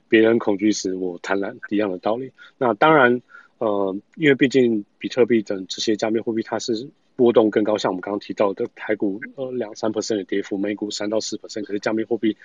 [0.09, 2.29] 别人恐惧时我贪婪一样的道理。
[2.57, 3.21] 那当然。
[3.59, 12.37] 呃，因为毕竟比特币等这些加密货币，它是波动更高，像我们刚刚提到的台股呃两三 percent 的跌幅，美股三到四 percent，可是加密货币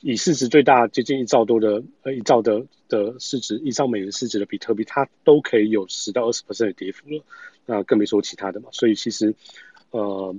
[0.00, 7.22] 以市值最大接近一兆多的呃一兆的的市值，一兆美元市值的比特币，它都可以有十到二十 percent 的跌幅了，
[7.66, 8.70] 那更别说其他的嘛。
[8.72, 9.32] 所以其实
[9.92, 10.34] 呃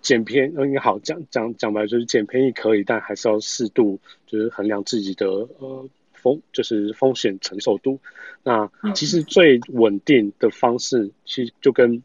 [0.00, 5.26] 捡便宜好讲讲讲白就是捡便宜可以，但还是要适度，就是衡量自己的
[5.58, 5.86] 呃。
[6.26, 8.00] 风就是风险承受度，
[8.42, 12.02] 那其实最稳定的方式，其实就跟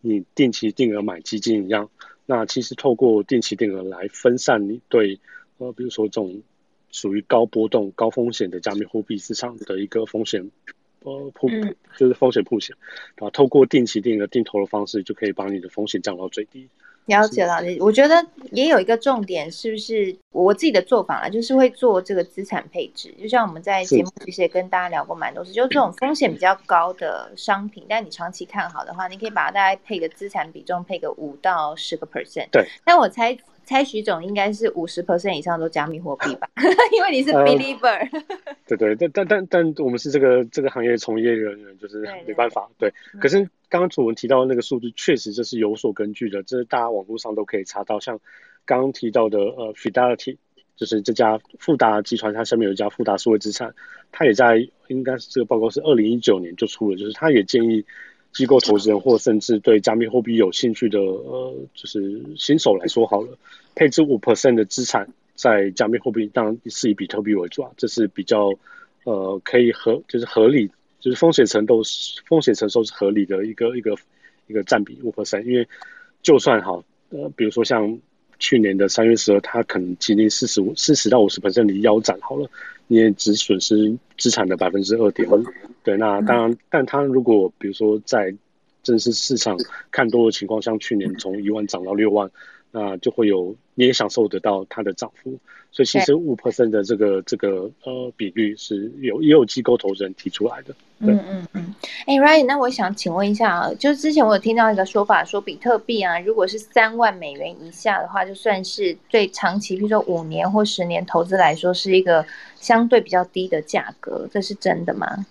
[0.00, 1.90] 你定期定额买基金一样。
[2.24, 5.18] 那其实透过定期定额来分散你对
[5.58, 6.40] 呃，比如说这种
[6.90, 10.50] 属于高波动、高风险的加密货币市场的一个风险
[11.02, 11.50] 呃铺，
[11.98, 12.74] 就是风险铺险
[13.16, 13.28] 啊。
[13.28, 16.68] 透过定期定额定投的方式，就可以把你的风险降到最低。
[17.06, 21.28] 了解了，我觉得也有一个重点，是不是我自己的做法啊？
[21.28, 32.48] 就是会做这个资产配置，就像我们在节目其实也跟大家聊过蛮多次，就是这种风险比较高的商品，但你长期看好的话，你可以把它大概配个资产比重，配个五到十个 percent。
[32.50, 33.36] 对，但我猜。
[33.62, 36.50] 猜徐总应该是五十 percent 以上都加密货币吧，
[36.92, 38.08] 因为你是 believer。
[38.66, 42.68] 对对，但但但但我们是这个这个行业从业人员，就是没办法。
[42.78, 47.98] 对，可是刚刚楚文提到那个数字，确实这是有所根据的，这是大家网络上都可以查到。
[47.98, 48.20] 像
[48.66, 50.36] 刚刚提到的呃，Fidelity，
[50.76, 53.74] 就是这家富达集团，它下面有一家富达数位资产，
[54.12, 57.82] 它也在应该是这个报告是二零一九年就出了，就是它也建议。
[58.32, 63.36] 机构投资人或甚至对加密货币有兴趣的呃，就是新手来说好了，
[63.74, 68.52] 配置五 percent 的资产在加密货币，当然是以比特币为主啊，这是比较
[69.02, 71.82] 呃可以合就是合理，就是风险承受
[72.26, 73.94] 风险承受是合理的一个一个
[74.46, 75.66] 一个占比五 percent，因为
[76.22, 77.98] 就算好呃，比如说像
[78.38, 82.48] 去年的三月十二，它可能经历四十五四十到五十 percent 的腰斩好了。
[82.92, 85.44] 你也只损失资产的百分之二点五，
[85.84, 88.34] 对，那当然，但它如果比如说在
[88.82, 89.56] 正式市场
[89.92, 92.28] 看多的情况，像去年从一万涨到六万，
[92.70, 95.38] 那就会有你也享受得到它的涨幅。
[95.72, 100.74] 所以其实五 percent 的这个这个呃比率是有也有机构投资人提出来的。
[100.98, 101.74] 嗯嗯嗯。
[102.06, 115.24] 哎，Ryan，那我想请问一下啊，就是之前我有听到一个说法，说比特币啊，如果是三万美元以下的话，就算是对长期，比如说五年或十年投资来说，是一个相对比较低的价格，这是真的吗？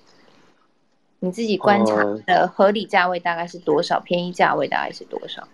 [1.19, 3.99] 你自己观察的合理价位大概是多少？
[3.99, 5.45] 便宜价位大概是多少？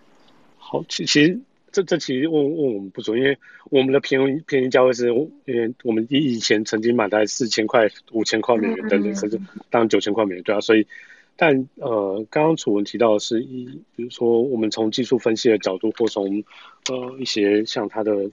[0.59, 1.39] 好，其实。
[1.75, 3.37] 这这其实问问我们不准，因为
[3.69, 9.37] 我们的便宜便宜价位是，因为我们以以前曾经买在四千块、五千块美元等等，甚至
[9.69, 10.61] 当然九千块美元对啊。
[10.61, 10.87] 所以，
[11.35, 16.45] 但呃，刚刚楚文提到的是，一比如说我们从技术分析的角度，或从
[16.89, 18.29] 呃一些像它的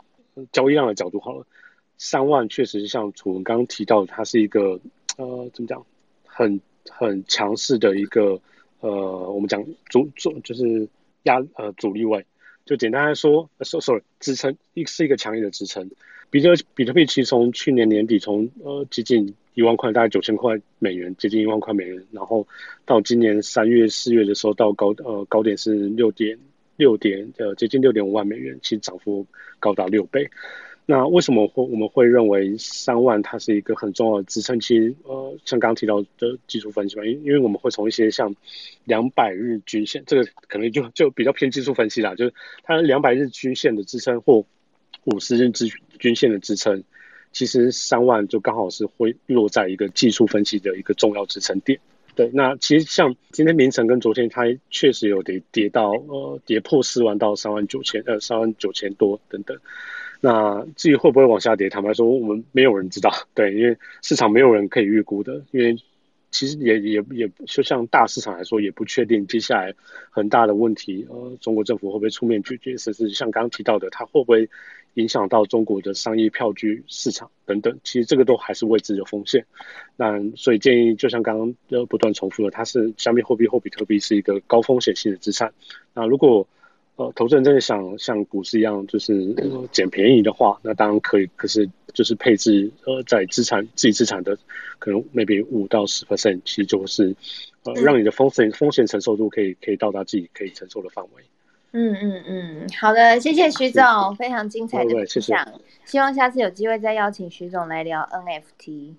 [0.52, 1.44] 交易量的角度好了，
[1.98, 4.78] 三万确实像楚文刚刚提到，它是一个
[5.16, 5.84] 呃怎么讲，
[6.24, 8.40] 很很强势的一个
[8.78, 8.88] 呃
[9.32, 10.88] 我们讲主主就是
[11.24, 12.24] 压呃主力位。
[12.64, 15.90] 就简单来说，sorry，支撑一是一个强烈的支撑。
[16.30, 22.46] 比特比特币其实从去年年底从呃接近一万块，大概九千块美元，接近一万块美元，然后
[22.86, 26.38] 到今年三月四月的时候到高呃高点是六点
[26.76, 29.26] 六点呃接近六点五万美元，其实涨幅
[29.60, 30.30] 高达六倍。
[30.84, 34.58] 那为什么会我们会认为三万它是一个很重要的支撑？
[34.58, 38.34] 其实呃像刚提到的技术分析嘛，因因为我们会从一些像
[38.84, 44.44] 两百日均线，这个可能就就比较偏技术分析啦，就是它两百日均线的支撑或
[45.04, 45.70] 五十日均
[46.00, 46.82] 均线的支撑，
[47.32, 51.78] 其实三万就刚好是会落在一个技术分析的一个重要支撑点。
[52.16, 59.56] 对，那其实像今天凌晨跟昨天，它确实有跌跌到呃跌破四万到三万九千呃三万九千多等等。
[60.22, 63.12] 那至于会不会往下跌，坦白说我们没有人知道。
[63.34, 65.76] 对，因为市场没有人可以预估的，因为。
[66.34, 69.74] 其实也也也就像大市场来说，也不确定接下来
[70.08, 74.48] 很大的问题，呃，中国政府会不会出面解决，甚至像刚刚提到的，它会不会
[74.94, 79.44] 影响到中国的商业票据市场等等，其实这个都还是未知的风险。
[79.94, 85.52] 那所以建议，就像刚刚呃不断重复的，它是加密货币或比特币是一个高风险性的资产。
[85.92, 86.48] 那如果
[86.96, 89.34] 呃，投资人真的想像股市一样，就是
[89.72, 91.26] 捡便宜的话，那当然可以。
[91.36, 94.36] 可是，就是配置呃，在资产自己资产的
[94.78, 97.14] 可能 maybe 五到十 percent，其实就是
[97.64, 101.22] 呃，让你的风险风险承受度可以可以到达自己可以承受的范围。
[101.74, 105.48] 嗯嗯嗯，好的，谢谢徐总，非常精彩的分享。
[105.86, 108.94] 希望下次有机会再邀请徐总来聊 NFT。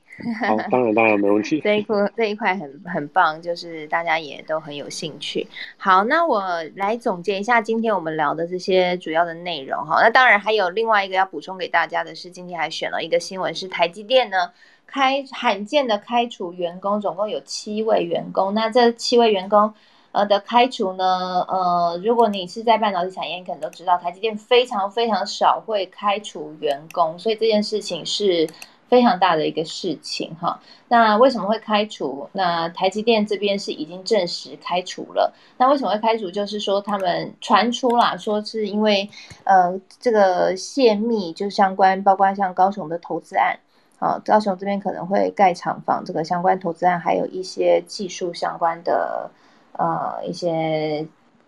[0.47, 1.61] 好，当然当然没问题。
[1.63, 5.47] 这一块这一块很很棒，就是大家也都很有兴趣。
[5.77, 6.43] 好，那我
[6.75, 10.01] 来总结一下今天我们聊的这些主要的内容哈。
[10.01, 14.49] 那当然还有另外一个要补充给大家的是，今天还选了一个新闻，是台积电呢
[14.87, 18.53] 开罕见的开除员工，总共有七位员工。
[18.55, 19.71] 那这七位员工。
[20.13, 28.47] 呃的开除呢，呃，如果你是在半导体产业，你可能都知道，台积电非常非常少会开除员工，所以这件事情是
[28.87, 30.59] 非常大的一个事情哈。
[30.87, 32.29] 那为什么会开除？
[32.31, 35.33] 那台积电这边是已经证实开除了。
[35.57, 36.29] 那为什么会开除？
[36.29, 39.09] 就是说他们传出啦，说是因为
[39.45, 43.57] 呃这个泄密，就相关，包括像高雄的投资案，
[43.97, 49.31] 啊，高雄这边可能会盖厂房，这个相关投资案，还有一些技术相关的。
[49.73, 51.07] 呃，一些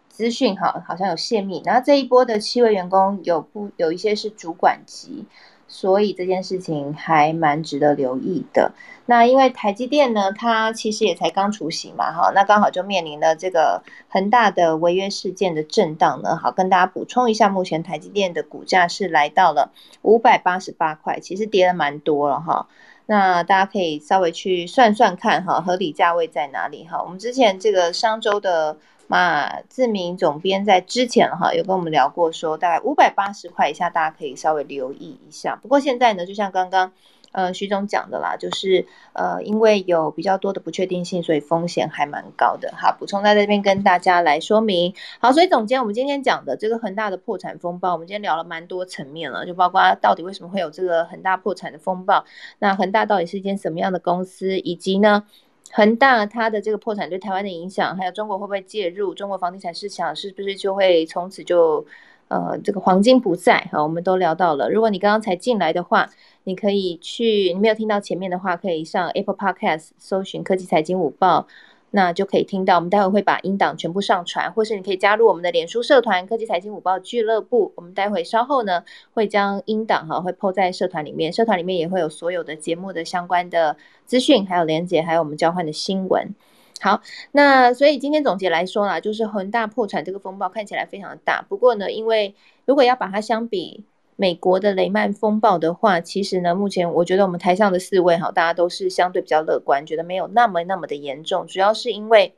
[0.09, 1.61] 资讯哈，好像有泄密。
[1.65, 5.25] 然后这一波的七位员工有不有一些是主管级，
[5.67, 8.73] 所以这件事情还蛮值得留意的。
[9.07, 16.35] 那因为台积电呢，它其实也才刚出息嘛，哈，那刚好就面临了这个很大的违约事件的震荡呢。
[16.35, 19.71] 好，跟大家补充一下，目前台积电的股价是来到了
[20.01, 22.67] 五百八十八块，其实跌了蛮多了哈。
[23.05, 27.01] 那大家可以稍微去算算看哈，合理价位在哪里哈？
[27.03, 28.77] 我们之前这个商周的
[29.07, 35.55] 马志明总编在之前哈有跟我们聊过，说大概五百八十块以下，大家可以稍微留意一下。
[35.61, 36.91] 不过现在呢，就像刚刚。
[37.35, 42.71] 呃，徐总讲的啦，就是呃，因为有比较多的不确定性，所以风险还蛮高的。
[42.77, 44.93] 好，补充在这边跟大家来说明。
[45.19, 52.23] 好，所以总结我们今天讲的这个恒大的破产风暴，我们今天聊了蛮多层面了，就包括到底为什么会有这个恒大破产的风暴，
[52.59, 55.25] 那恒大到底是一间什么样的公司，以及呢，
[55.73, 61.85] 恒大它的这个破产对台湾的影响，还有中国会不会介入，中国房地产市场是不是就会从此就
[62.29, 63.67] 呃这个黄金不在？
[63.73, 64.69] 哈，我们都聊到了。
[64.69, 66.09] 如果你刚刚才进来的话，
[66.45, 71.47] 你可以去，你没有听到前面的话，可以上 Apple Podcast 搜寻科技财经午报，
[71.89, 72.75] 那就可以听到。
[72.75, 77.73] 我们待会会把音档全部上传，或是你可以加入我们的脸书社团科技财经午报俱乐部。
[77.75, 78.83] 我们待会稍后呢
[79.15, 83.75] 会将音档哈会抛在社团里面，社团里面也会有所有的节目的相关的
[84.05, 86.35] 资讯，还有连接，还有我们交换的新闻。
[86.79, 92.35] 好，那所以今天总结来说啦，就是恒大破产这个风暴看起来非常的大，不过呢，因为
[92.65, 93.83] 如果要把它相比。
[94.15, 101.45] 美国的雷曼风暴的话，其实呢，目前我觉得我们台上的四位哈，大家都是相对比较乐观，觉得没有那么那么的严重。
[101.47, 102.35] 主要是因为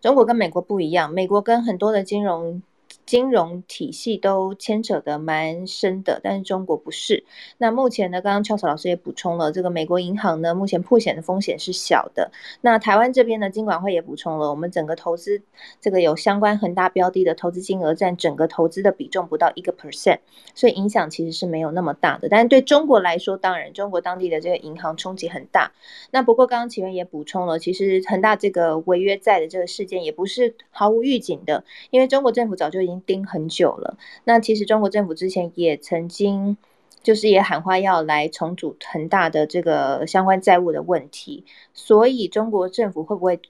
[0.00, 2.62] 中国跟美国不一样，美国跟很多的金融。
[3.06, 7.24] 金融体系都牵扯得蛮深的，但是中国不是。
[7.56, 12.32] 那目前呢，刚刚俏草老师也补充了，这个美国银行呢，目前破险的风险是小的。
[12.62, 15.40] 那台湾这边呢，金管会也补充了，我们整个投资
[15.80, 20.18] 这个有相关恒大标的的投资金额占整个投资的比重不到一个 percent，
[20.56, 22.28] 所以影响其实是没有那么大的。
[22.28, 25.70] 但是对中国来说，当然中国当地的这个银行冲击很大。
[26.10, 32.95] 那不过刚刚启源也补充了，其实恒大这个违约债的这个事件也不是毫无预警的，因为中国政府早就已经。
[33.02, 36.56] 盯很久了，那其实中国政府之前也曾经，
[37.02, 41.44] 就是也喊话要来重组恒大的这个相关债务的问题，
[41.74, 43.40] 所以中国政府会不会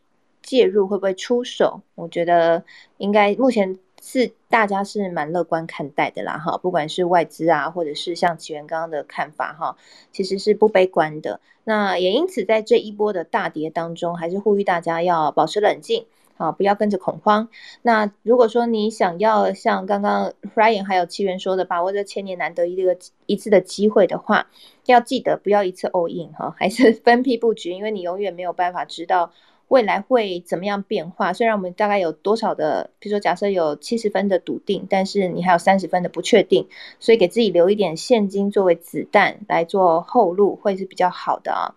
[0.43, 1.81] 介入，会不会出手？
[1.95, 2.65] 我觉得
[2.99, 9.77] 应该目前是大家是蛮乐观看待的啦，哈，不管是外资啊，或者是像起源刚刚的看法，哈，
[10.13, 11.41] 其实是不悲观的。
[11.65, 16.07] 那也因此在这一波的大跌当中，还是呼吁大家要保持冷静，
[16.37, 17.49] 好，不要跟着恐慌。
[17.83, 24.49] 那如果说你想要像刚刚 Ryan 还有七元说的，把握这千年难得一个一次的机会的话，
[24.87, 29.33] 要记得不要一次 all in 哈，还是 分批布局，因为你永远没有办法知道。
[29.69, 31.33] 未来会怎么样变化？
[31.33, 36.69] 虽然我们大概有多少的，比如说假设有七十分的笃定，但是你还有三十分的不确定，
[37.01, 41.75] 所以给自己留一点现金作为子弹来做后路，会是比较好的啊。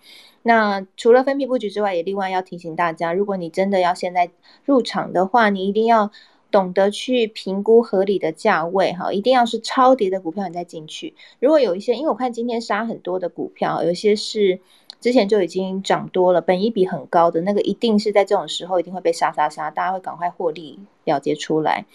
[0.50, 4.32] 那除了分批布局之外，也另外要提醒大家，如果你真的要现在
[4.66, 6.12] 入场的话，你一定要
[6.50, 11.14] 懂得去评估合理的价位哈，一定要是超跌的股票你再进去。
[11.40, 14.60] 如果有一些，因为我看今天杀很多的股票，有些是。
[15.02, 21.86] 之前就已经涨多了，本一比很高的那个，一定是在这种时候一定会被杀杀杀，大家会赶快获利了结出来。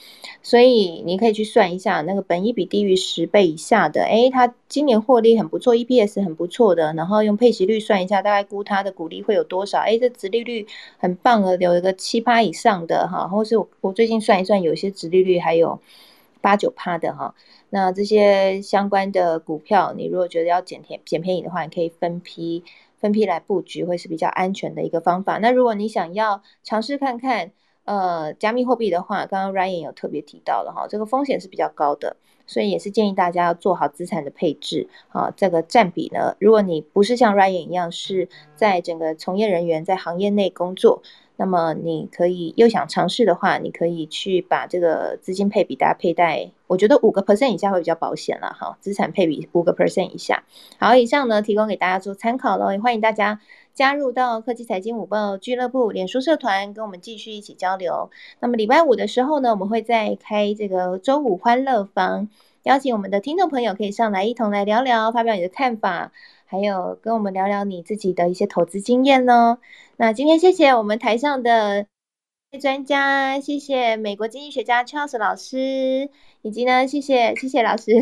[0.43, 9.81] 所以你可以去算一下，那个本一比低于十倍以下的，诶，它今年获利很不错，EPS 很不错的，然后用配息率算一下，大概估它的股利会有多少？
[9.81, 10.67] 诶，这殖利率
[10.99, 15.79] 很棒的，有一个七八以上的哈，或是我最近算一算，有些殖利率还有
[16.41, 17.35] 八九趴的哈。
[17.71, 22.63] 那这些相关的股票，你如果觉得要捡便捡便宜的话，你可以分批。
[23.05, 25.37] 分批来布局会是比较安全的一个方法。
[25.37, 27.51] 那如果你想要尝试看看，
[27.85, 35.31] 呃，加密货币的话，刚刚 Ryan 有特别提到了哈，这个风险是比较高的，所以也是建议大家要做好资产的配置啊。
[35.37, 41.03] 这个占比呢，如果你不是像 Ryan 一样是在整个从业人员在行业内工作。
[41.37, 48.79] 那么你可以又想尝试的话，你可以去把这个资金配比大家佩戴，我觉得五个 percent 以下会比较保险了哈。
[48.81, 50.45] 资产配比五个 percent 以下，
[50.79, 53.41] 好，以上呢提供给大家做参考喽，也欢迎大家
[53.75, 58.11] 加入到科技财经午报俱乐部脸书社团，跟我们继续一起交流。
[58.39, 62.29] 那么礼拜五的时候呢，我们会再开这个周五欢乐房，
[62.63, 66.13] 邀请我们的听众朋友可以上来一同来聊聊，发表你的看法。
[66.55, 69.59] 还有跟我们聊聊你自己的一些投资经验呢。
[69.97, 71.87] 那今天谢谢我们台上的
[72.61, 76.11] 专家，谢谢美国经济学家 Charles 老师，
[76.43, 78.01] 以及呢谢谢谢谢老师，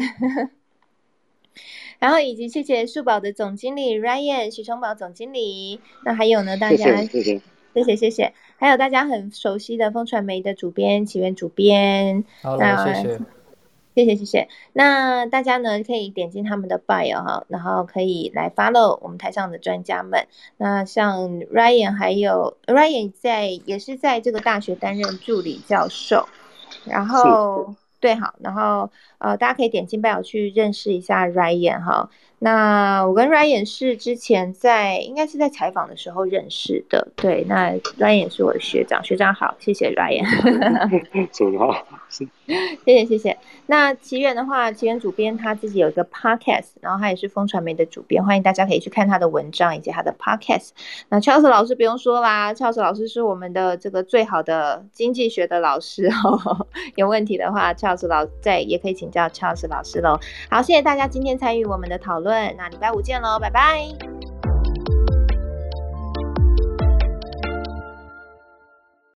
[1.99, 5.81] 然后以及谢谢数宝的总经理 Ryan 许崇宝总经理。
[6.05, 7.41] 那还有呢大家谢谢
[7.73, 13.19] 谢谢谢谢，还有大家很熟悉的风传媒的主编起源主编，好谢谢。
[13.95, 20.27] 谢谢谢谢，那大家呢可以点进他们的 bio 哈，然后可以来 follow 我们台上的专家们。
[20.57, 26.27] 那像 Ryan 还有 Ryan 在也是在这个大学担任助理教授，
[26.85, 32.11] 然后对好，然后呃大家可以点进 bio 去认识一下 Ryan 哈。
[32.45, 37.71] 那我跟 Ryan 是之前在应该是在采访的时候认识的，对，那
[38.01, 40.27] Ryan 是我的学长，学长好，谢谢 Ryan。
[41.31, 42.27] 主好， 谢
[42.85, 43.39] 谢谢谢。
[43.67, 50.71] 那奇缘的话，奇缘主编他自己有一个 podcast，然后他也是风传媒的主编，欢迎大家可以去看他的文章以及他的 podcast。
[51.11, 56.67] 那 Charles 老师不用说啦，Charles 老师是我们的这个最好的经济学的老师哦，
[56.97, 60.19] 有问题的话，Charles 老在也可以请教 Charles 老师喽。
[60.51, 62.19] 好，谢谢大家今天参与我们的讨
[62.57, 64.32] 那礼拜五见喽，拜拜。